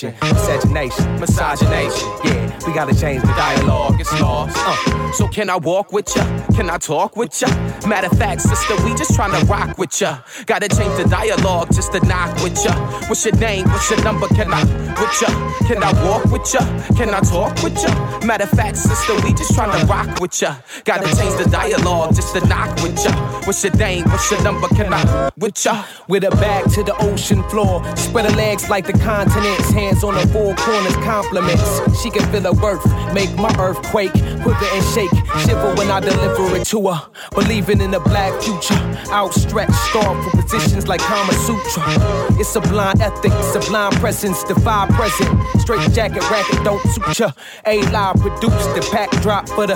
[0.00, 0.14] translation.
[0.34, 2.53] Misogynation, misogynation, yeah.
[2.66, 4.00] We gotta change the dialogue.
[4.00, 4.56] It's lost.
[4.58, 5.12] Uh.
[5.12, 6.24] So can I walk with ya?
[6.56, 7.48] Can I talk with ya?
[7.86, 10.18] Matter of fact, sister, we just tryna rock with ya.
[10.46, 12.72] Gotta change the dialogue just to knock with ya.
[13.08, 13.68] What's your name?
[13.68, 14.26] What's your number?
[14.28, 14.64] Can I
[15.00, 15.28] with ya?
[15.68, 16.60] Can I walk with ya?
[16.96, 17.90] Can I talk with ya?
[18.26, 20.56] Matter of fact, sister, we just tryna rock with ya.
[20.84, 23.12] Gotta change the dialogue just to knock with ya.
[23.44, 24.04] What's your name?
[24.06, 24.68] What's your number?
[24.68, 25.84] Can I with ya?
[26.08, 27.84] With a back to the ocean floor.
[27.96, 29.70] Spread her legs like the continents.
[29.70, 32.02] Hands on the four corners, compliments.
[32.02, 32.84] She can feel her worth.
[33.12, 34.12] Make my earthquake.
[34.12, 35.10] Quiver and shake.
[35.44, 37.00] Shiver when I deliver it to her.
[37.34, 38.74] Believing in a black future.
[39.10, 41.84] Outstretched, star for positions like Kama Sutra.
[42.40, 44.42] It's a blind ethic, sublime presence.
[44.44, 45.60] Defy present.
[45.60, 47.32] Straight jacket racket, don't suit ya.
[47.66, 49.74] A live produce the pack drop for the.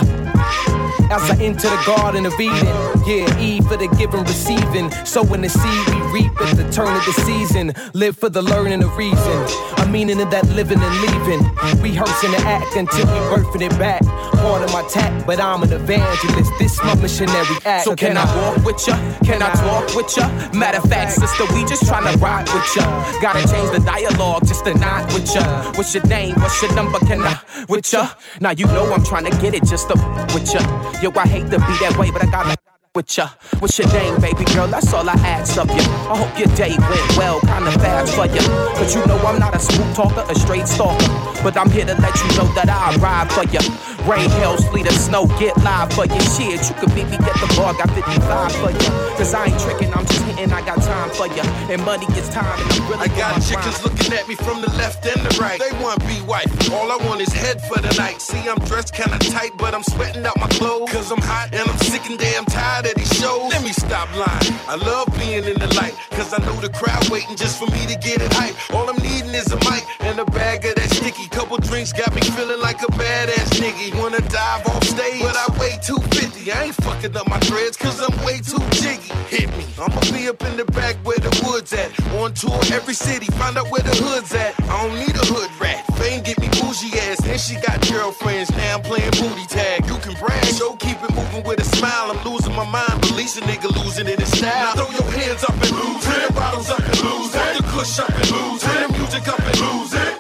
[1.10, 2.66] As I enter the garden of Eden,
[3.06, 4.90] yeah, E for the giving, receiving.
[5.06, 7.72] Sowing the seed we reap at the turn of the season.
[7.94, 9.38] Live for the learning of reason.
[9.78, 11.42] A meaning of that living and leaving.
[11.80, 14.02] Rehearsing the act until we birthing it back.
[14.38, 16.52] Part of my tack, but I'm an evangelist.
[16.58, 17.84] This my missionary act.
[17.84, 18.96] So can I walk with ya?
[19.24, 20.28] Can I talk with ya?
[20.52, 22.84] Matter of fact, sister, we just tryna ride with ya.
[23.20, 25.72] Gotta change the dialogue just to not with ya.
[25.72, 26.34] What's your name?
[26.36, 26.98] What's your number?
[27.00, 28.10] Can I with ya?
[28.40, 29.94] Now you know I'm tryna get it just to
[30.34, 30.60] with ya.
[31.02, 32.67] Yo, I hate to be that way, but I gotta
[32.98, 33.28] with ya.
[33.60, 34.66] What's your name, baby girl?
[34.66, 35.84] That's all I ask of you.
[36.10, 38.42] I hope your day went well, kinda fast for you.
[38.74, 41.06] But you know I'm not a smooth talker, a straight stalker.
[41.44, 43.62] But I'm here to let you know that I ride for you.
[44.08, 46.20] Rain, hail, sleet, or snow, get live for you.
[46.32, 49.08] Shit, you could meet me at the bar, got 55 for you.
[49.20, 51.42] Cause I ain't tricking, I'm just hitting, I got time for you.
[51.68, 54.70] And money is time, and I'm really I got chickens looking at me from the
[54.80, 55.60] left and the right.
[55.60, 56.48] They want to be wife.
[56.72, 58.22] All I want is head for the night.
[58.22, 60.90] See, I'm dressed kinda tight, but I'm sweating out my clothes.
[60.90, 63.52] Cause I'm hot and I'm sick and damn tired of these shows.
[63.52, 64.56] Let me stop lying.
[64.68, 65.92] I love being in the light.
[66.12, 68.56] Cause I know the crowd waiting just for me to get it hype.
[68.72, 71.28] All I'm needing is a mic and a bag of that sticky.
[71.28, 73.97] Couple drinks got me feeling like a badass nigga.
[73.98, 76.52] Wanna dive off stage, but I weigh 250.
[76.52, 79.10] I ain't fucking up my dreads, cause I'm way too jiggy.
[79.26, 79.66] Hit me.
[79.76, 81.90] I'ma be up in the back where the woods at.
[82.14, 84.54] On tour every city, find out where the hood's at.
[84.70, 85.84] I don't need a hood rat.
[85.98, 87.20] Fame get me bougie ass.
[87.20, 89.84] Then she got girlfriends, now I'm playing booty tag.
[89.90, 92.14] You can brag, show keep it moving with a smile.
[92.14, 94.76] I'm losing my mind, release a nigga losing it in style.
[94.76, 96.34] Now throw your hands up and lose it.
[96.34, 97.56] Bottles up and lose it.
[97.58, 98.90] The kush up and lose it.
[98.94, 100.17] Music up and lose it.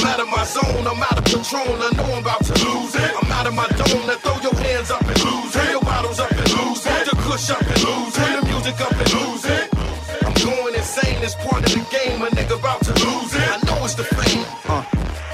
[0.00, 2.94] I'm out of my zone, I'm out of Patron, I know I'm about to lose
[2.94, 3.12] it.
[3.20, 5.70] I'm out of my dome, now throw your hands up and lose it.
[5.72, 7.04] Your bottles up and lose it.
[7.04, 8.40] The kush up and lose it.
[8.40, 9.68] The music up and lose it.
[10.24, 13.44] I'm going insane, it's part of the game, a nigga about to lose it.
[13.44, 14.46] I know it's the fame.
[14.72, 14.84] Uh,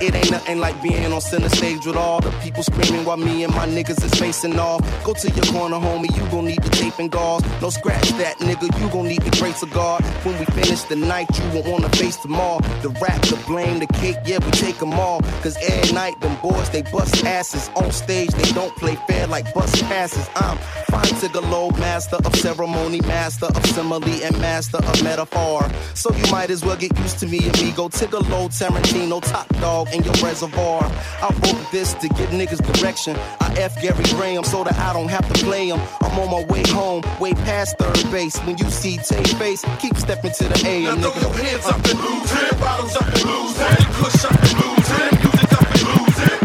[0.02, 3.44] it ain't nothing like being on center stage with all the people screaming while me
[3.44, 4.80] and my niggas is facing off.
[5.04, 7.42] Go to your corner, homie, you gon' need the tape and gauze.
[7.60, 10.02] No scratch that, nigga, you gon' need the grace of God.
[10.24, 12.60] When we finish the night, you won't wanna face them all.
[12.82, 15.20] The rap, the blame, the cake, yeah, we take them all.
[15.42, 17.70] Cause every night, them boys, they bust asses.
[17.76, 20.28] On stage, they don't play fair like bus passes.
[20.36, 20.58] I'm
[20.90, 25.68] fine Tigallo, master of ceremony, master of simile, and master of metaphor.
[25.94, 27.88] So you might as well get used to me, amigo.
[27.88, 30.84] Tigallo, Tarantino, top dog and your reservoir.
[31.22, 33.16] I wrote this to give niggas direction.
[33.40, 35.80] I F Gary Graham so that I don't have to play him.
[36.00, 38.38] I'm on my way home, way past third base.
[38.40, 40.82] When you see Tay face, keep stepping to the A.
[40.84, 41.12] Now nigga.
[41.12, 42.60] throw your hands up and lose it.
[42.60, 43.66] Bottles up and lose it.
[43.66, 45.12] Put the kush up and lose it.
[45.22, 46.38] Music up and lose it.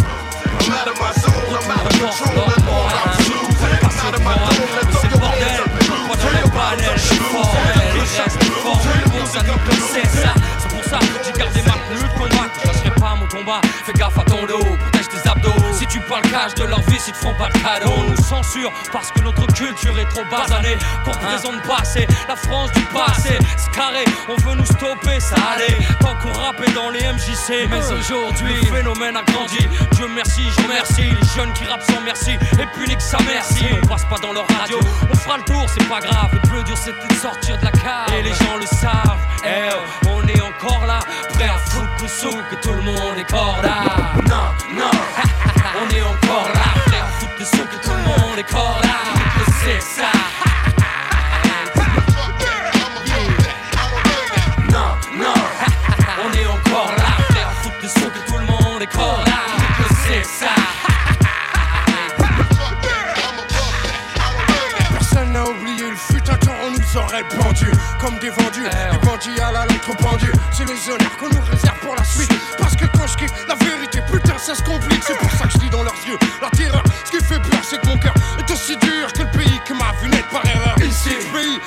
[0.62, 3.62] I'm out of my zone, I'm out of control, I know I'm about to lose
[3.62, 3.80] it.
[3.82, 6.20] I'm out of my zone, now throw your hands up and lose it.
[6.22, 7.16] Turn your bottles up
[7.72, 8.62] and lose it.
[9.32, 10.22] ça nous plaît, c'est ça.
[10.22, 10.31] C'est pour
[13.42, 13.62] combat.
[13.86, 15.54] Fais gaffe à ton dos, protège tes abdos.
[15.74, 17.94] Si tu parles cash de leur vie, s'ils te font pas de cadeau.
[17.98, 20.78] On nous censure parce que notre culture est trop basanée.
[21.06, 23.38] Qu'on présente pas assez la France du passé.
[23.58, 25.78] C'est carré, on veut nous stopper, ça allait.
[26.00, 27.68] Tant qu'on rappait dans les MJC.
[27.70, 29.68] Mais aujourd'hui, le phénomène a grandi.
[29.94, 32.32] Dieu merci, je remercie les jeunes qui rappent sans merci.
[32.32, 33.66] Et puis nique sa merci.
[33.84, 34.80] On passe pas dans leur radio,
[35.10, 36.30] on fera le tour, c'est pas grave.
[36.34, 38.14] Le plus dur c'était de sortir de la cave.
[38.18, 39.18] Et les gens le savent.
[39.44, 40.21] Eh, on
[40.64, 41.00] encore là,
[41.34, 43.74] prêt à foutre le sou que tout le monde est corda.
[44.30, 44.92] Non, non,
[45.82, 48.90] on est encore là, prêt à foutre le sou que tout le monde est corda.
[49.64, 50.21] C'est ça.
[68.02, 70.32] Comme des vendus, des bandits à la lettre pendue.
[70.52, 72.34] C'est les honneurs qu'on nous réserve pour la suite.
[72.58, 75.04] Parce que quand je kiffe la vérité, putain ça se complique.
[75.06, 76.84] C'est pour ça que je lis dans leurs yeux la terreur.
[77.06, 79.74] Ce qui fait peur c'est que mon cœur est aussi dur que le pays qui
[79.74, 80.76] m'a vu naître par erreur.
[80.84, 81.60] Ici, pays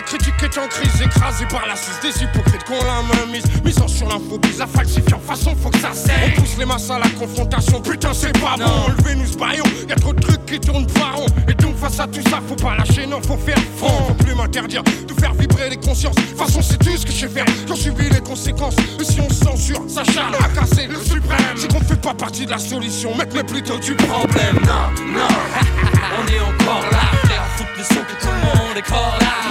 [0.00, 3.26] où l'esprit critique est en crise Écrasé par la cise des hypocrites qu'on la main
[3.32, 3.44] mise.
[3.64, 6.12] Misant sur l'infobie, la falsifiant façon faut que ça cesse.
[6.36, 9.96] On pousse les masses à la confrontation, putain c'est pas bon Enlevez-nous ce baillon, y'a
[9.96, 12.76] trop de trucs qui tournent par rond Et donc face à tout ça faut pas
[12.76, 13.88] lâcher, non faut faire front.
[14.08, 16.14] Faut plus m'interdire de faire vibrer les consciences.
[16.14, 18.76] De toute façon c'est tout ce que je sais faire, j'en subis les conséquences.
[19.00, 21.56] Et si on censure, ça charle à casser le suprême.
[21.56, 24.58] C'est qu'on fait pas partie de la solution, mec mais plutôt du problème.
[24.66, 25.28] Non, non,
[26.18, 27.00] on est encore là,
[27.38, 29.50] à foutre le son que tout le monde est corps là.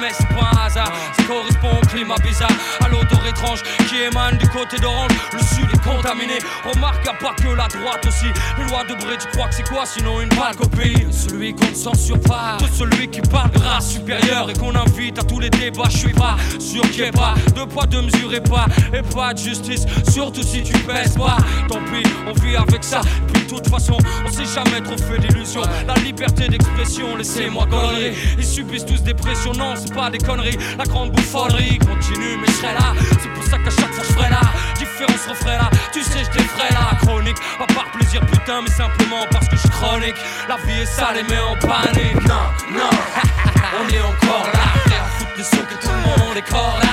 [0.00, 0.92] mais c'est pas un hasard.
[1.16, 2.50] Ça correspond au climat bizarre,
[2.84, 5.10] à l'odeur étrange qui émane du côté d'Orange.
[5.32, 6.38] Le sud est contaminé.
[6.64, 8.26] Remarque, y'a pas que la droite aussi.
[8.58, 11.68] Les lois de Bré, tu crois que c'est quoi sinon une pâle copie Celui qu'on
[11.70, 15.40] ne censure pas, de celui qui parle de race supérieure et qu'on invite à tous
[15.40, 15.88] les débats.
[15.90, 19.02] Je suis pas sûr qu'il y ait pas de poids, de mesure et pas, et
[19.02, 19.84] pas de justice.
[20.10, 21.36] Surtout si tu pèses pas.
[21.68, 23.00] Tant pis, on vit avec ça.
[23.32, 23.96] Puis de toute façon,
[24.26, 25.62] on s'est jamais trop fait d'illusions.
[25.86, 28.14] La liberté d'expression, laissez-moi conneries.
[28.38, 30.58] Ils subissent tous des pressions, non, c'est pas des conneries.
[30.78, 32.94] La grande bouffonnerie continue, mais je serai là.
[33.22, 34.40] C'est pour ça qu'à chaque fois je ferai là.
[34.76, 35.70] Différence referai là.
[35.92, 37.36] Tu sais, je ferai la chronique.
[37.58, 40.16] Pas par plaisir, putain, mais simplement parce que je chronique.
[40.48, 42.22] La vie est sale et met en panique.
[42.26, 42.90] Non, non,
[43.80, 44.66] on est encore là.
[44.86, 46.88] À foutre le son que tout le monde est corps là.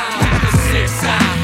[0.72, 1.37] C'est ça.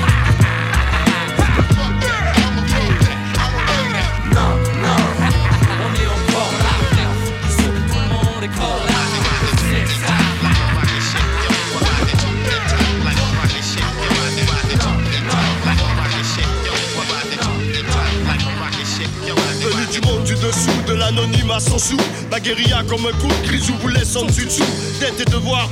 [21.46, 21.98] Ma sans sou.
[22.32, 24.64] La guérilla comme un coup de crise vous laisse en dessous
[25.00, 25.70] Tête et devoir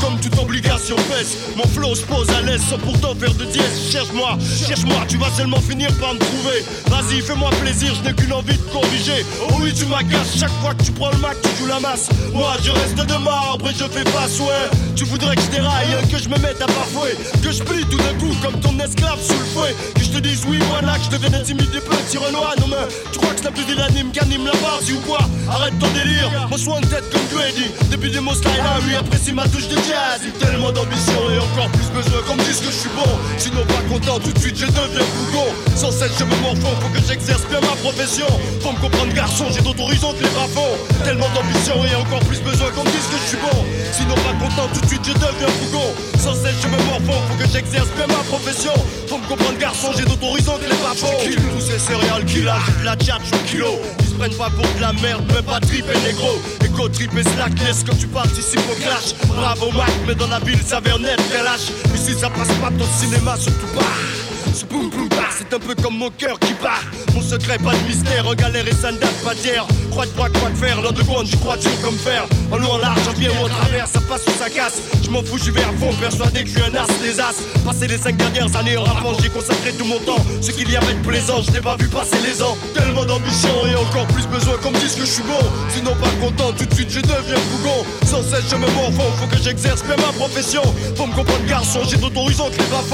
[0.00, 1.36] comme toute obligation pèse.
[1.56, 3.90] Mon flow se pose à l'aise sans pourtant faire de dièse.
[3.90, 6.64] Cherche-moi, cherche-moi, tu vas seulement finir par me trouver.
[6.88, 9.24] Vas-y, fais-moi plaisir, je n'ai qu'une envie de corriger.
[9.48, 12.08] Oh oui, tu m'agaces, chaque fois que tu prends le Mac, tu joues la masse.
[12.32, 14.78] Moi, je reste de marbre et je fais pas ouais.
[14.94, 17.14] Tu voudrais que je déraille, que je me mette à parfouer.
[17.42, 19.74] Que je plie tout d'un coup comme ton esclave sous le fouet.
[19.94, 22.54] Que je te dise oui, voilà, que je devienne intimidé, petit renoir.
[22.60, 25.20] Non, mais tu crois que c'est plus d'anime qu'anime la base ou quoi?
[25.50, 27.70] Arrête ton délire, mon soin de tête comme tu as dit.
[27.90, 30.20] Depuis des mots ah oui, apprécie ma touche de jazz.
[30.38, 33.10] Tellement d'ambition et encore plus besoin comme disent que je suis bon.
[33.36, 35.48] Sinon, pas content, tout de suite je deviens bougon.
[35.74, 38.26] Sans cesse, je me morfonds, faut que j'exerce bien ma profession.
[38.60, 40.48] Faut me comprendre, garçon, j'ai d'autres horizons que les bas
[41.04, 43.58] Tellement d'ambition et encore plus besoin qu'on me dise que je suis bon.
[43.92, 45.88] Sinon, pas content, tout de suite je deviens bougon.
[46.18, 48.74] Sans cesse, je me morfonds, faut que j'exerce bien ma profession.
[49.08, 50.78] Faut me comprendre, garçon, j'ai d'autres horizons que les
[51.22, 53.78] Kill tous ces céréales qu'il a, la chat, je kilo.
[54.18, 56.40] Prennent pas pour de la merde, même pas trip et négro.
[56.64, 59.14] Éco trip et slackness quand tu participes au clash.
[59.28, 61.70] Bravo Mac, mais dans la ville, ça vient net, lâche.
[61.94, 64.17] Ici, ça passe pas ton cinéma, surtout pas.
[64.64, 66.80] Boum boum bah, c'est un peu comme mon cœur qui bat.
[67.14, 69.64] Mon secret, pas de mystère, galère et ça ne date pas d'hier.
[69.90, 72.24] Croix de bois, quoi de faire, l'un de grande, je crois dur comme fer.
[72.50, 74.80] En long, en large, en bien ou en travers, ça passe ou ça casse.
[75.02, 77.36] Je m'en fous, j'y vais à fond, persuadé que je suis un as des as.
[77.64, 80.22] Passé les cinq dernières années en rappant, j'ai consacré tout mon temps.
[80.40, 82.56] Ce qu'il y avait de plaisant, je n'ai pas vu passer les ans.
[82.74, 85.44] Tellement d'ambition et encore plus besoin qu'on me dise que je suis bon.
[85.74, 87.84] Sinon, pas content, tout de suite je deviens bougon.
[88.04, 90.62] Sans cesse, je me morfonds, faut que j'exerce bien ma profession.
[90.96, 92.84] Faut me comprendre, garçon, j'ai d'autres que les bas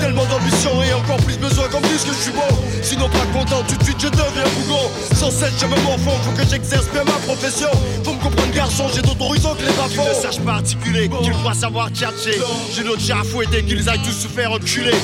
[0.00, 2.50] Tellement d'ambition et encore plus besoin qu'on me dise que je suis bon.
[2.82, 4.90] Sinon, pas content, tout de suite je deviens bougon.
[5.14, 7.70] Sans cesse, je me morfonds, faut que j'exerce bien ma profession.
[8.04, 11.32] Faut me comprendre, garçon, j'ai d'autres horizons que les Qu'ils ne sachent pas articuler, qu'ils
[11.32, 12.38] croient savoir tchatcher.
[12.74, 14.94] J'ai l'autre chat à fouetter, qu'ils aillent tous se faire enculer.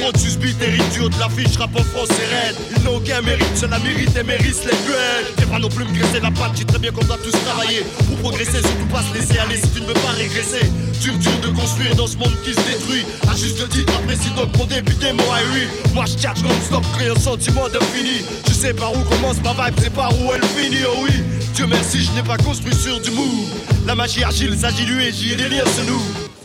[0.00, 2.56] Trop de suspite, hérite du haut de l'affiche, rap en France et raide.
[2.76, 5.26] Ils n'ont aucun mérite, cela mérite et mérite les gueules.
[5.36, 7.84] T'es pas non plus me graisser la patte, tu très bien qu'on doit tous travailler.
[8.06, 10.70] Pour progresser, surtout pas se laisser aller si tu ne veux pas régresser.
[11.00, 13.04] Dur, dur de construire dans ce monde qui se détruit.
[13.28, 15.92] À juste titre, apprécie donc mon député, moi et oui.
[15.94, 18.24] Moi je tchatche non-stop, crée un sentiment d'infini.
[18.48, 21.22] Je sais par où commence ma vibe, c'est par où elle finit, oh oui.
[21.54, 23.48] Dieu merci, je n'ai pas construit sur du mou.
[23.86, 26.02] La magie agile, lui et j'y ai des liens, c'est nous.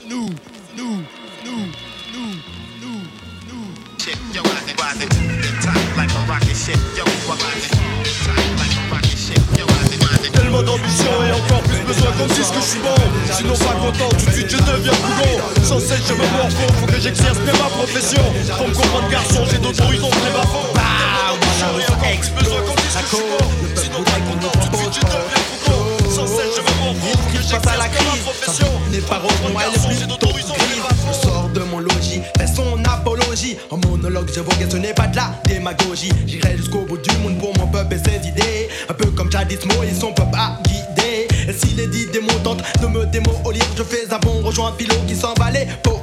[0.10, 0.30] Nous,
[0.78, 1.02] nous,
[1.46, 1.68] nous,
[2.14, 2.36] nous,
[2.82, 3.02] nous,
[3.52, 3.72] nous.
[6.98, 7.11] Yo,
[10.62, 12.96] Tellement d'ambition et encore plus besoin qu'on dise que je suis bon.
[13.32, 15.64] Sinon pas content, tout de suite je deviens bougon.
[15.64, 18.22] Sans cesse je me morfonds, faut que j'exerce bien ma profession.
[18.58, 20.34] Faut me comprendre garçon, j'ai d'autres horizons que les
[20.74, 20.82] Bah,
[21.80, 23.82] et encore plus besoin qu'on dise que je suis bon.
[23.82, 26.12] Sinon pas content, tout de suite je deviens bougon.
[26.12, 28.68] Sans cesse je me morfonds, faut que j'exerce bien ma profession.
[29.08, 30.41] Paroles noires, les plus Je sors de
[31.72, 31.80] mon
[32.48, 33.58] son apologie.
[33.70, 36.12] En monologue, je vois que ce n'est pas de la démagogie.
[36.28, 38.70] J'irai jusqu'au bout du monde pour mon peuple et ses idées.
[38.90, 41.11] Un peu comme Jadis Mo et son peuple à guider.
[41.48, 45.16] Et si les idées montantes ne me démolir, je fais un bon rejoint philo qui
[45.16, 45.68] s'en va les.
[45.84, 46.02] Pour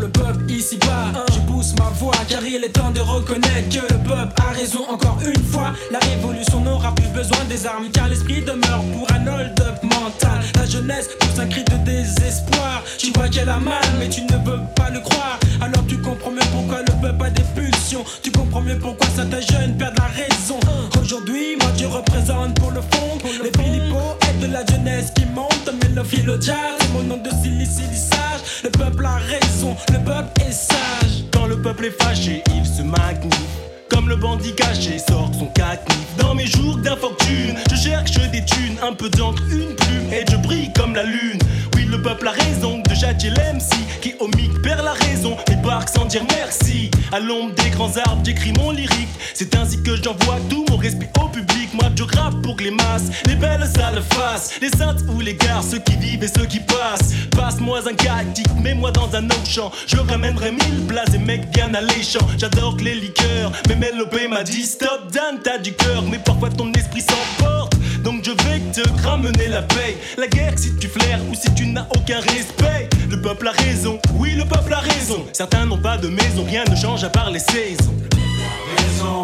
[0.00, 3.92] le peuple ici bas, je pousse ma voix car il est temps de reconnaître que
[3.92, 5.72] le peuple a raison encore une fois.
[5.90, 10.40] La révolution n'aura plus besoin des armes car l'esprit demeure pour un hold-up mental.
[10.56, 12.82] La jeunesse pousse un cri de désespoir.
[12.98, 15.38] Tu vois qu'elle a mal, mais tu ne peux pas le croire.
[15.60, 18.04] Alors tu comprends mieux pourquoi le peuple a des pulsions.
[18.22, 20.58] Tu comprends mieux pourquoi certains jeunes perdent la raison.
[21.00, 25.70] Aujourd'hui, moi je représente pour le fond les Philippos et de la jeunesse qui monte.
[25.82, 28.62] Mais le jazz, mon nom de sage.
[28.62, 31.24] Le peuple a raison, le peuple est sage.
[31.32, 33.64] Quand le peuple est fâché, il se magnifie.
[33.90, 38.76] Comme le bandit caché sort son cacnif Dans mes jours d'infortune Je cherche des thunes,
[38.82, 41.38] un peu d'encre, une plume Et je brille comme la lune
[41.76, 45.56] Oui le peuple a raison de jadger l'MC Qui au mic perd la raison Et
[45.56, 46.90] barque sans dire merci.
[47.12, 49.08] À l'ombre des grands arbres j'écris mon lyrique.
[49.34, 51.74] C'est ainsi que j'envoie tout mon respect au public.
[51.74, 55.34] Moi je rappe pour que les masses Les belles sales faces Les saintes ou les
[55.34, 57.12] gars Ceux qui vivent et ceux qui passent.
[57.30, 59.72] Passe-moi un catique, mets-moi dans un autre champ.
[59.86, 62.26] Je ramènerai mille blases et mecs bien alléchants.
[62.38, 66.02] J'adore les liqueurs mais Mélopé m'a dit stop Dan t'as du cœur.
[66.10, 67.73] Mais parfois ton esprit s'emporte
[68.04, 69.96] Donc je vais te ramener la paix.
[70.18, 72.90] La guerre si tu flaires ou si tu n'as aucun respect.
[73.10, 75.24] Le peuple a raison, oui le peuple a raison.
[75.32, 77.94] Certains n'ont pas de maison, rien ne change à part les saisons.
[77.96, 79.22] Le peuple a raison,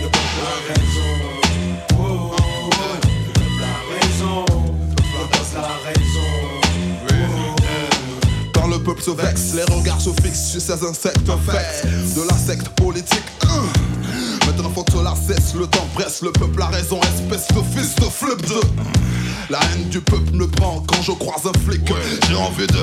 [0.00, 1.10] le peuple a raison.
[1.98, 4.44] Oh, oh, oh, Le peuple a raison,
[4.80, 6.28] le peuple a raison.
[8.54, 11.86] Quand le peuple se vexe, les regards se fixent sur ces insectes faits
[12.16, 13.24] de la secte politique.
[14.48, 17.94] Maintenant faut que cela cesse, le temps presse, le peuple a raison, espèce de fils
[17.96, 18.60] de flip de.
[19.50, 21.82] La haine du peuple me prend quand je croise un flic.
[22.26, 22.78] J'ai envie de.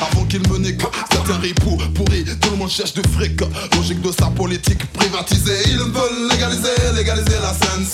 [0.00, 3.40] Avant qu'il me nique, certains ripoux pourris, tout le monde cherche du fric.
[3.74, 7.84] Logique de sa politique privatisée, ils veulent légaliser, légaliser la scène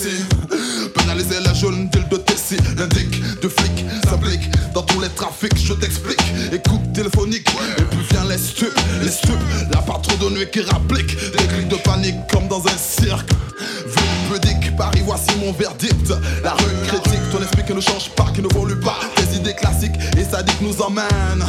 [0.93, 5.73] Pénaliser la jeune deal de Tessie, l'indique de flic s'applique dans tous les trafics, je
[5.73, 6.21] t'explique.
[6.51, 9.33] Écoute téléphonique, et puis les stupes, les stupes,
[9.71, 13.29] la patrouille de nuit qui rapplique, des clics de panique comme dans un cirque.
[13.59, 16.13] Ville pudique, Paris, voici mon verdict.
[16.43, 18.99] La rue critique, ton esprit qui ne change pas, qui ne volue pas.
[19.15, 21.45] Tes idées classiques et sadiques nous emmènent,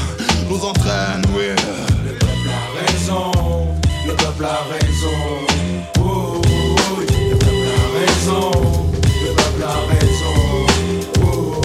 [0.48, 1.46] nous entraînent, oui.
[2.04, 3.30] Le peuple a raison,
[4.06, 5.16] le peuple a raison.
[6.00, 8.50] Oh, oh, oh, le peuple a raison,
[9.04, 10.34] le peuple a raison.
[11.24, 11.60] Oh,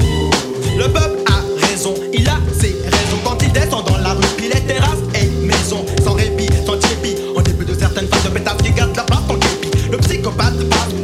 [0.78, 4.01] Le peuple a raison, il a ses raisons quand il descend dans la
[4.42, 8.32] rue, puis les terrasses et maisons, sans répit, sans dépit, en début de certaines phases
[8.34, 9.90] pétasse qui gardent la place en képi.
[9.92, 11.01] Le psychopathe passe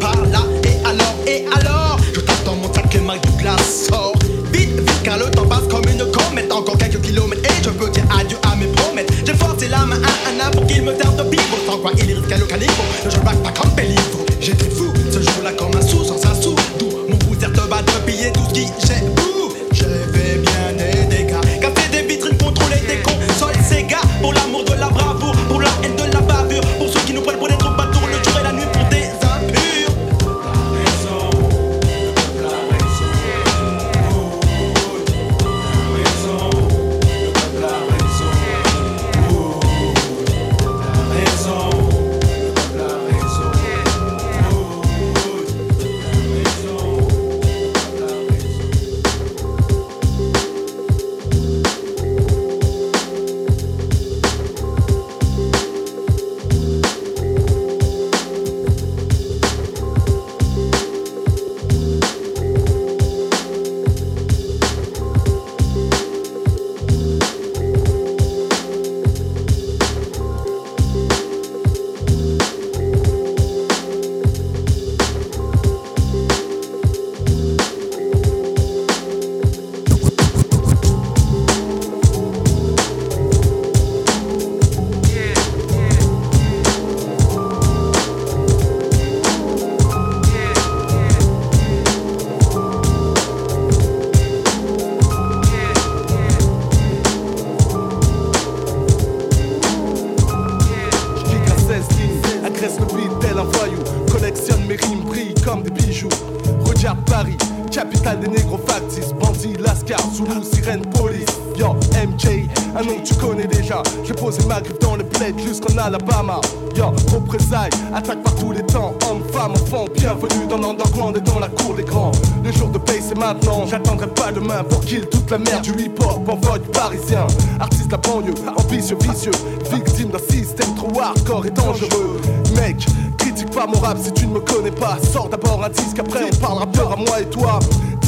[112.78, 113.82] un nom que tu connais déjà.
[114.04, 116.40] J'ai posé ma griffe dans le bled jusqu'en Alabama.
[116.76, 118.94] Yo, représailles, attaque par tous les temps.
[119.10, 122.12] Hommes, femmes, enfants, bienvenue dans l'underground et dans la cour des grands.
[122.44, 125.72] Le jour de paix c'est maintenant, j'attendrai pas demain Pour kill toute la merde du
[125.72, 127.26] hip-hop en vogue parisien.
[127.60, 129.32] Artiste la banlieue, ambitieux, vicieux.
[129.72, 132.22] Victime d'un système trop hardcore et dangereux.
[132.56, 132.86] Mec,
[133.18, 134.98] critique pas mon si tu ne me connais pas.
[135.12, 137.60] Sors d'abord un disque, après on parlera peur à moi et toi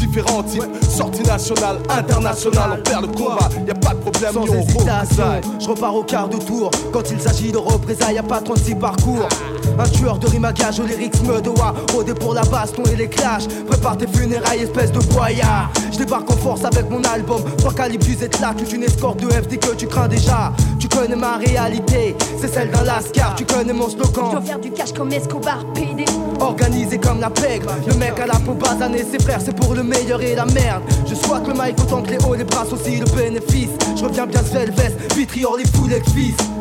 [0.09, 4.45] Différents types, sortie nationale, internationale On perd le combat, y a pas de problème, Sans
[4.47, 5.23] hésitation,
[5.59, 6.71] je repars au quart de tour.
[6.91, 9.29] Quand il s'agit de représailles, y a pas 36 parcours.
[9.77, 11.75] Un tueur de rime à gage, aux lyrics me doit.
[11.93, 13.47] Rodé pour la baston et les clashs.
[13.67, 15.69] Prépare tes funérailles, espèce de boyard.
[15.91, 17.41] Je débarque en force avec mon album.
[17.59, 20.51] Trois calibres du Z-là, toute une escorte de FD que tu crains déjà.
[20.79, 23.35] Tu connais ma réalité, c'est celle d'un lascar.
[23.35, 24.25] Tu connais mon slogan.
[24.25, 26.05] Je dois faire du cash comme Escobar, PD.
[26.39, 29.83] Organisé comme la pègre, le mec à la peau basanée, ses frères c'est pour le
[29.99, 30.83] meilleur la merde.
[31.07, 33.71] Je souhaite le mic autant que les hauts, les bras aussi le bénéfice.
[33.95, 36.58] Je reviens bien Svelvest, vitriol les fous fils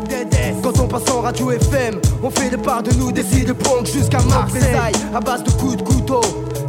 [0.63, 4.21] Quand on passe en radio FM, on fait le part de nous, décide punk jusqu'à
[4.23, 4.93] Marseille.
[5.15, 6.21] À base de coups de couteau,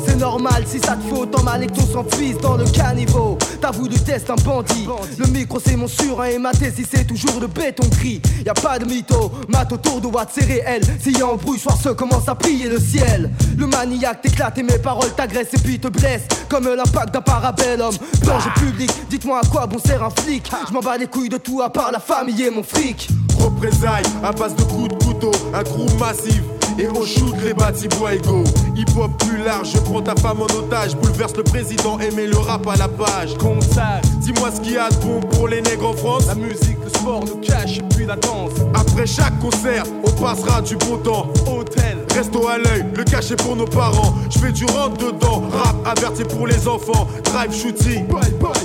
[0.06, 2.06] c'est normal si ça te faut autant mal et que ton sang
[2.42, 3.38] dans le caniveau.
[3.62, 4.88] T'as voulu tester un bandit,
[5.18, 8.22] le micro c'est mon surin et ma thèse c'est toujours le béton gris.
[8.46, 10.82] Y a pas de mytho, mat autour de Watt c'est réel.
[11.02, 13.30] S'il y a embrouille, soir se commence à plier le ciel.
[13.58, 16.28] Le maniaque t'éclate et mes paroles t'agressent et puis te blessent.
[16.48, 17.94] Comme l'impact d'un parabellum.
[18.24, 20.50] Danger public, dites-moi à quoi bon sert un flic?
[20.68, 23.10] Je m'en bats les couilles de tout à part la famille et mon fric.
[23.40, 26.42] Représailles, un passe de coups de couteau, un crew massif.
[26.78, 28.46] Et au shoot, les bâtiments égaux.
[28.74, 30.96] Hip hop plus large, je prends ta femme en otage.
[30.96, 33.36] Bouleverse le président, aimer le rap à la page.
[33.38, 36.28] Contact, dis-moi ce qu'il y a de bon pour les nègres en France.
[36.28, 38.52] La musique, sport, le cash et puis la danse.
[38.74, 41.28] Après chaque concert, on passera du bon temps.
[41.48, 44.14] Hôtel, resto à l'œil, le cachet pour nos parents.
[44.30, 47.08] Je fais du rentre dedans, rap averti pour les enfants.
[47.24, 48.06] Drive shooting,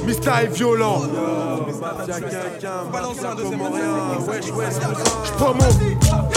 [0.06, 1.02] Mista est violent.
[5.24, 6.33] Je prends mon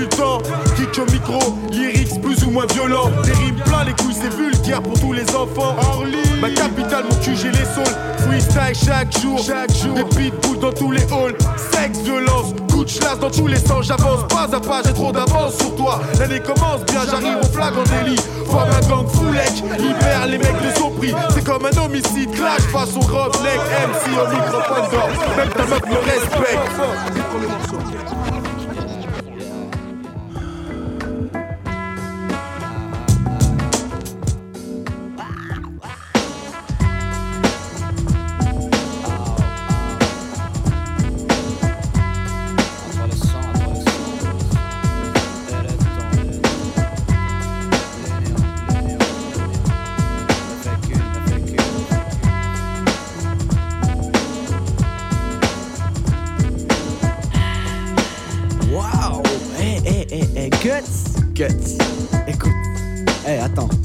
[0.00, 0.38] temps.
[0.76, 3.10] Kick au micro, lyrics plus ou moins violents.
[3.24, 5.76] Des rimes plein les couilles, c'est vulgaire pour tous les enfants.
[5.92, 7.96] Orly, ma capitale, mon cul, j'ai les saules.
[8.18, 9.94] Freestyle chaque jour, chaque jour.
[9.94, 11.36] Des pitbulls dans tous les halls.
[11.72, 13.86] Sexe, violence, coup de chlasse dans tous les sens.
[13.86, 16.00] J'avance pas à pas, j'ai trop d'avance sur toi.
[16.18, 18.20] L'année commence bien, j'arrive au flag en délit.
[18.46, 21.14] Forme un gang foulec, libère les mecs de son prix.
[21.34, 25.08] C'est comme un homicide, clash façon robe, leg, MC au microphone d'or.
[25.36, 26.72] Même ta meuf me respecte.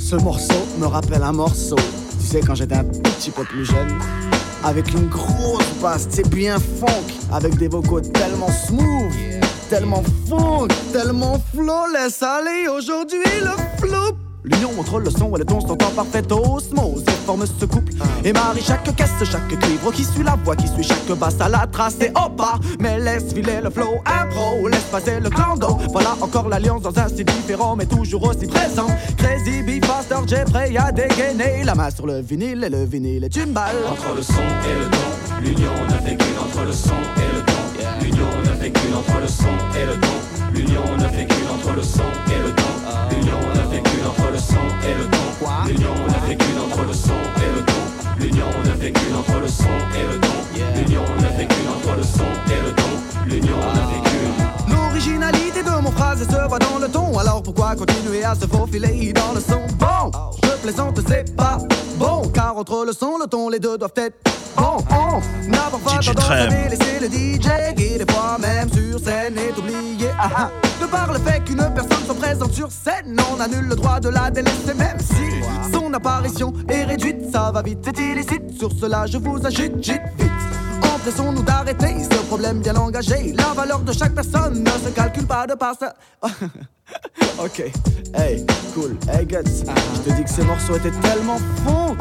[0.08, 1.76] Ce morceau me rappelle un morceau.
[2.22, 4.00] Tu sais, quand j'étais un petit peu plus jeune,
[4.64, 9.12] avec une grosse basse, c'est bien funk, avec des vocaux tellement smooth,
[9.70, 12.24] tellement funk, tellement flawless.
[12.24, 13.52] Allez, aujourd'hui, le
[13.86, 14.17] flop
[14.50, 17.04] L'union entre le son et le ton sont en parfaite osmose.
[17.08, 17.94] Et forme ce couple
[18.24, 21.50] Et marie chaque caisse, chaque cuivre Qui suit la voix, qui suit chaque basse à
[21.50, 25.78] la trace Et hop ah, mais laisse filer le flow impro Laisse passer le clando
[25.92, 28.88] Voilà encore l'alliance dans un style différent Mais toujours aussi présent.
[29.18, 33.36] Crazy Faster, j'ai prêt à dégainer La main sur le vinyle et le vinyle est
[33.36, 33.76] une balle.
[33.90, 36.38] Entre le son et le ton, l'union ne fait qu'une.
[36.40, 38.02] Entre le son et le ton.
[38.02, 38.94] L'union ne fait qu'une.
[38.96, 39.46] Entre le son
[39.76, 40.54] et le ton.
[40.54, 41.48] L'union ne fait qu'une.
[41.54, 42.27] Entre le son et le ton.
[50.76, 51.04] L'union
[51.36, 51.48] fait
[51.96, 53.32] le son et le.
[53.32, 54.72] L'union fait.
[54.72, 59.14] L'originalité de mon phrase se voit dans le ton Alors pourquoi continuer à se faufiler
[59.14, 59.62] dans le son?
[59.80, 60.12] Bon,
[60.44, 61.58] je plaisante, c'est pas
[61.98, 64.18] bon Car entre le son, le ton, les deux doivent être
[64.58, 66.50] bons On n'a pas DJ Trem.
[66.50, 70.52] délaisser le DJ Qui des fois même sur scène est oublié ah, ah.
[70.82, 74.00] De par le fait qu'une personne soit présente sur scène On a nul le droit
[74.00, 78.72] de la délaisser même si Son apparition est réduite, ça va vite, c'est illicite Sur
[78.72, 80.02] cela je vous agite, vite
[80.84, 83.34] Empressons-nous d'arrêter ce problème bien engagé.
[83.34, 85.94] La valeur de chaque personne ne se calcule pas de par ça.
[87.40, 87.72] ok,
[88.16, 89.64] hey, cool, hey Guts.
[89.96, 91.98] Je te dis que ces morceaux étaient tellement funk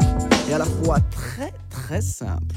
[0.49, 2.55] et à la fois très très simples.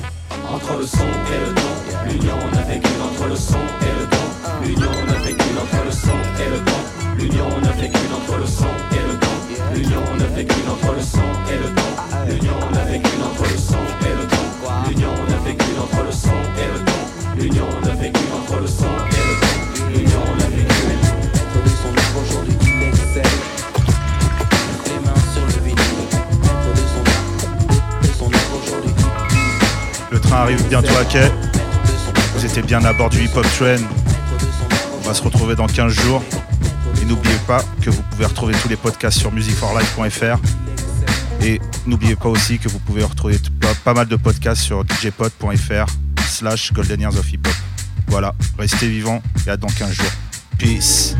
[0.53, 4.07] Entre le son et le ton, l'union ne fait qu'une entre le son et le
[4.09, 4.17] ton.
[4.63, 6.81] L'union ne fait qu'une entre le son et le ton.
[7.17, 9.75] L'union ne fait qu'une entre le son et le ton.
[9.75, 11.91] L'union ne fait qu'une entre le son et le ton.
[12.27, 14.45] L'union ne fait qu'une entre le son et le ton.
[14.89, 16.29] L'union fait qu'une entre le son
[16.59, 16.93] et le ton.
[17.37, 19.89] L'union ne fait qu'une entre le son et le ton.
[19.89, 20.89] L'union ne fait qu'une.
[20.89, 23.23] Maître de son œuvre aujourd'hui il excelle.
[24.87, 25.77] Les mains sur le vinyle.
[26.43, 28.95] Maître de son art, de son œuvre aujourd'hui.
[30.11, 31.31] Le train arrive bientôt à quai.
[32.35, 33.83] Vous étiez bien à bord du hip hop train.
[35.03, 36.23] On va se retrouver dans 15 jours.
[37.03, 40.39] Et n'oubliez pas que vous pouvez retrouver tous les podcasts sur musicforlife.fr.
[41.43, 43.37] Et n'oubliez pas aussi que vous pouvez retrouver
[43.85, 45.87] pas mal de podcasts sur djpod.fr
[46.27, 47.55] slash golden years of hip hop.
[48.09, 50.13] Voilà, restez vivants et à dans 15 jours.
[50.59, 51.17] Peace.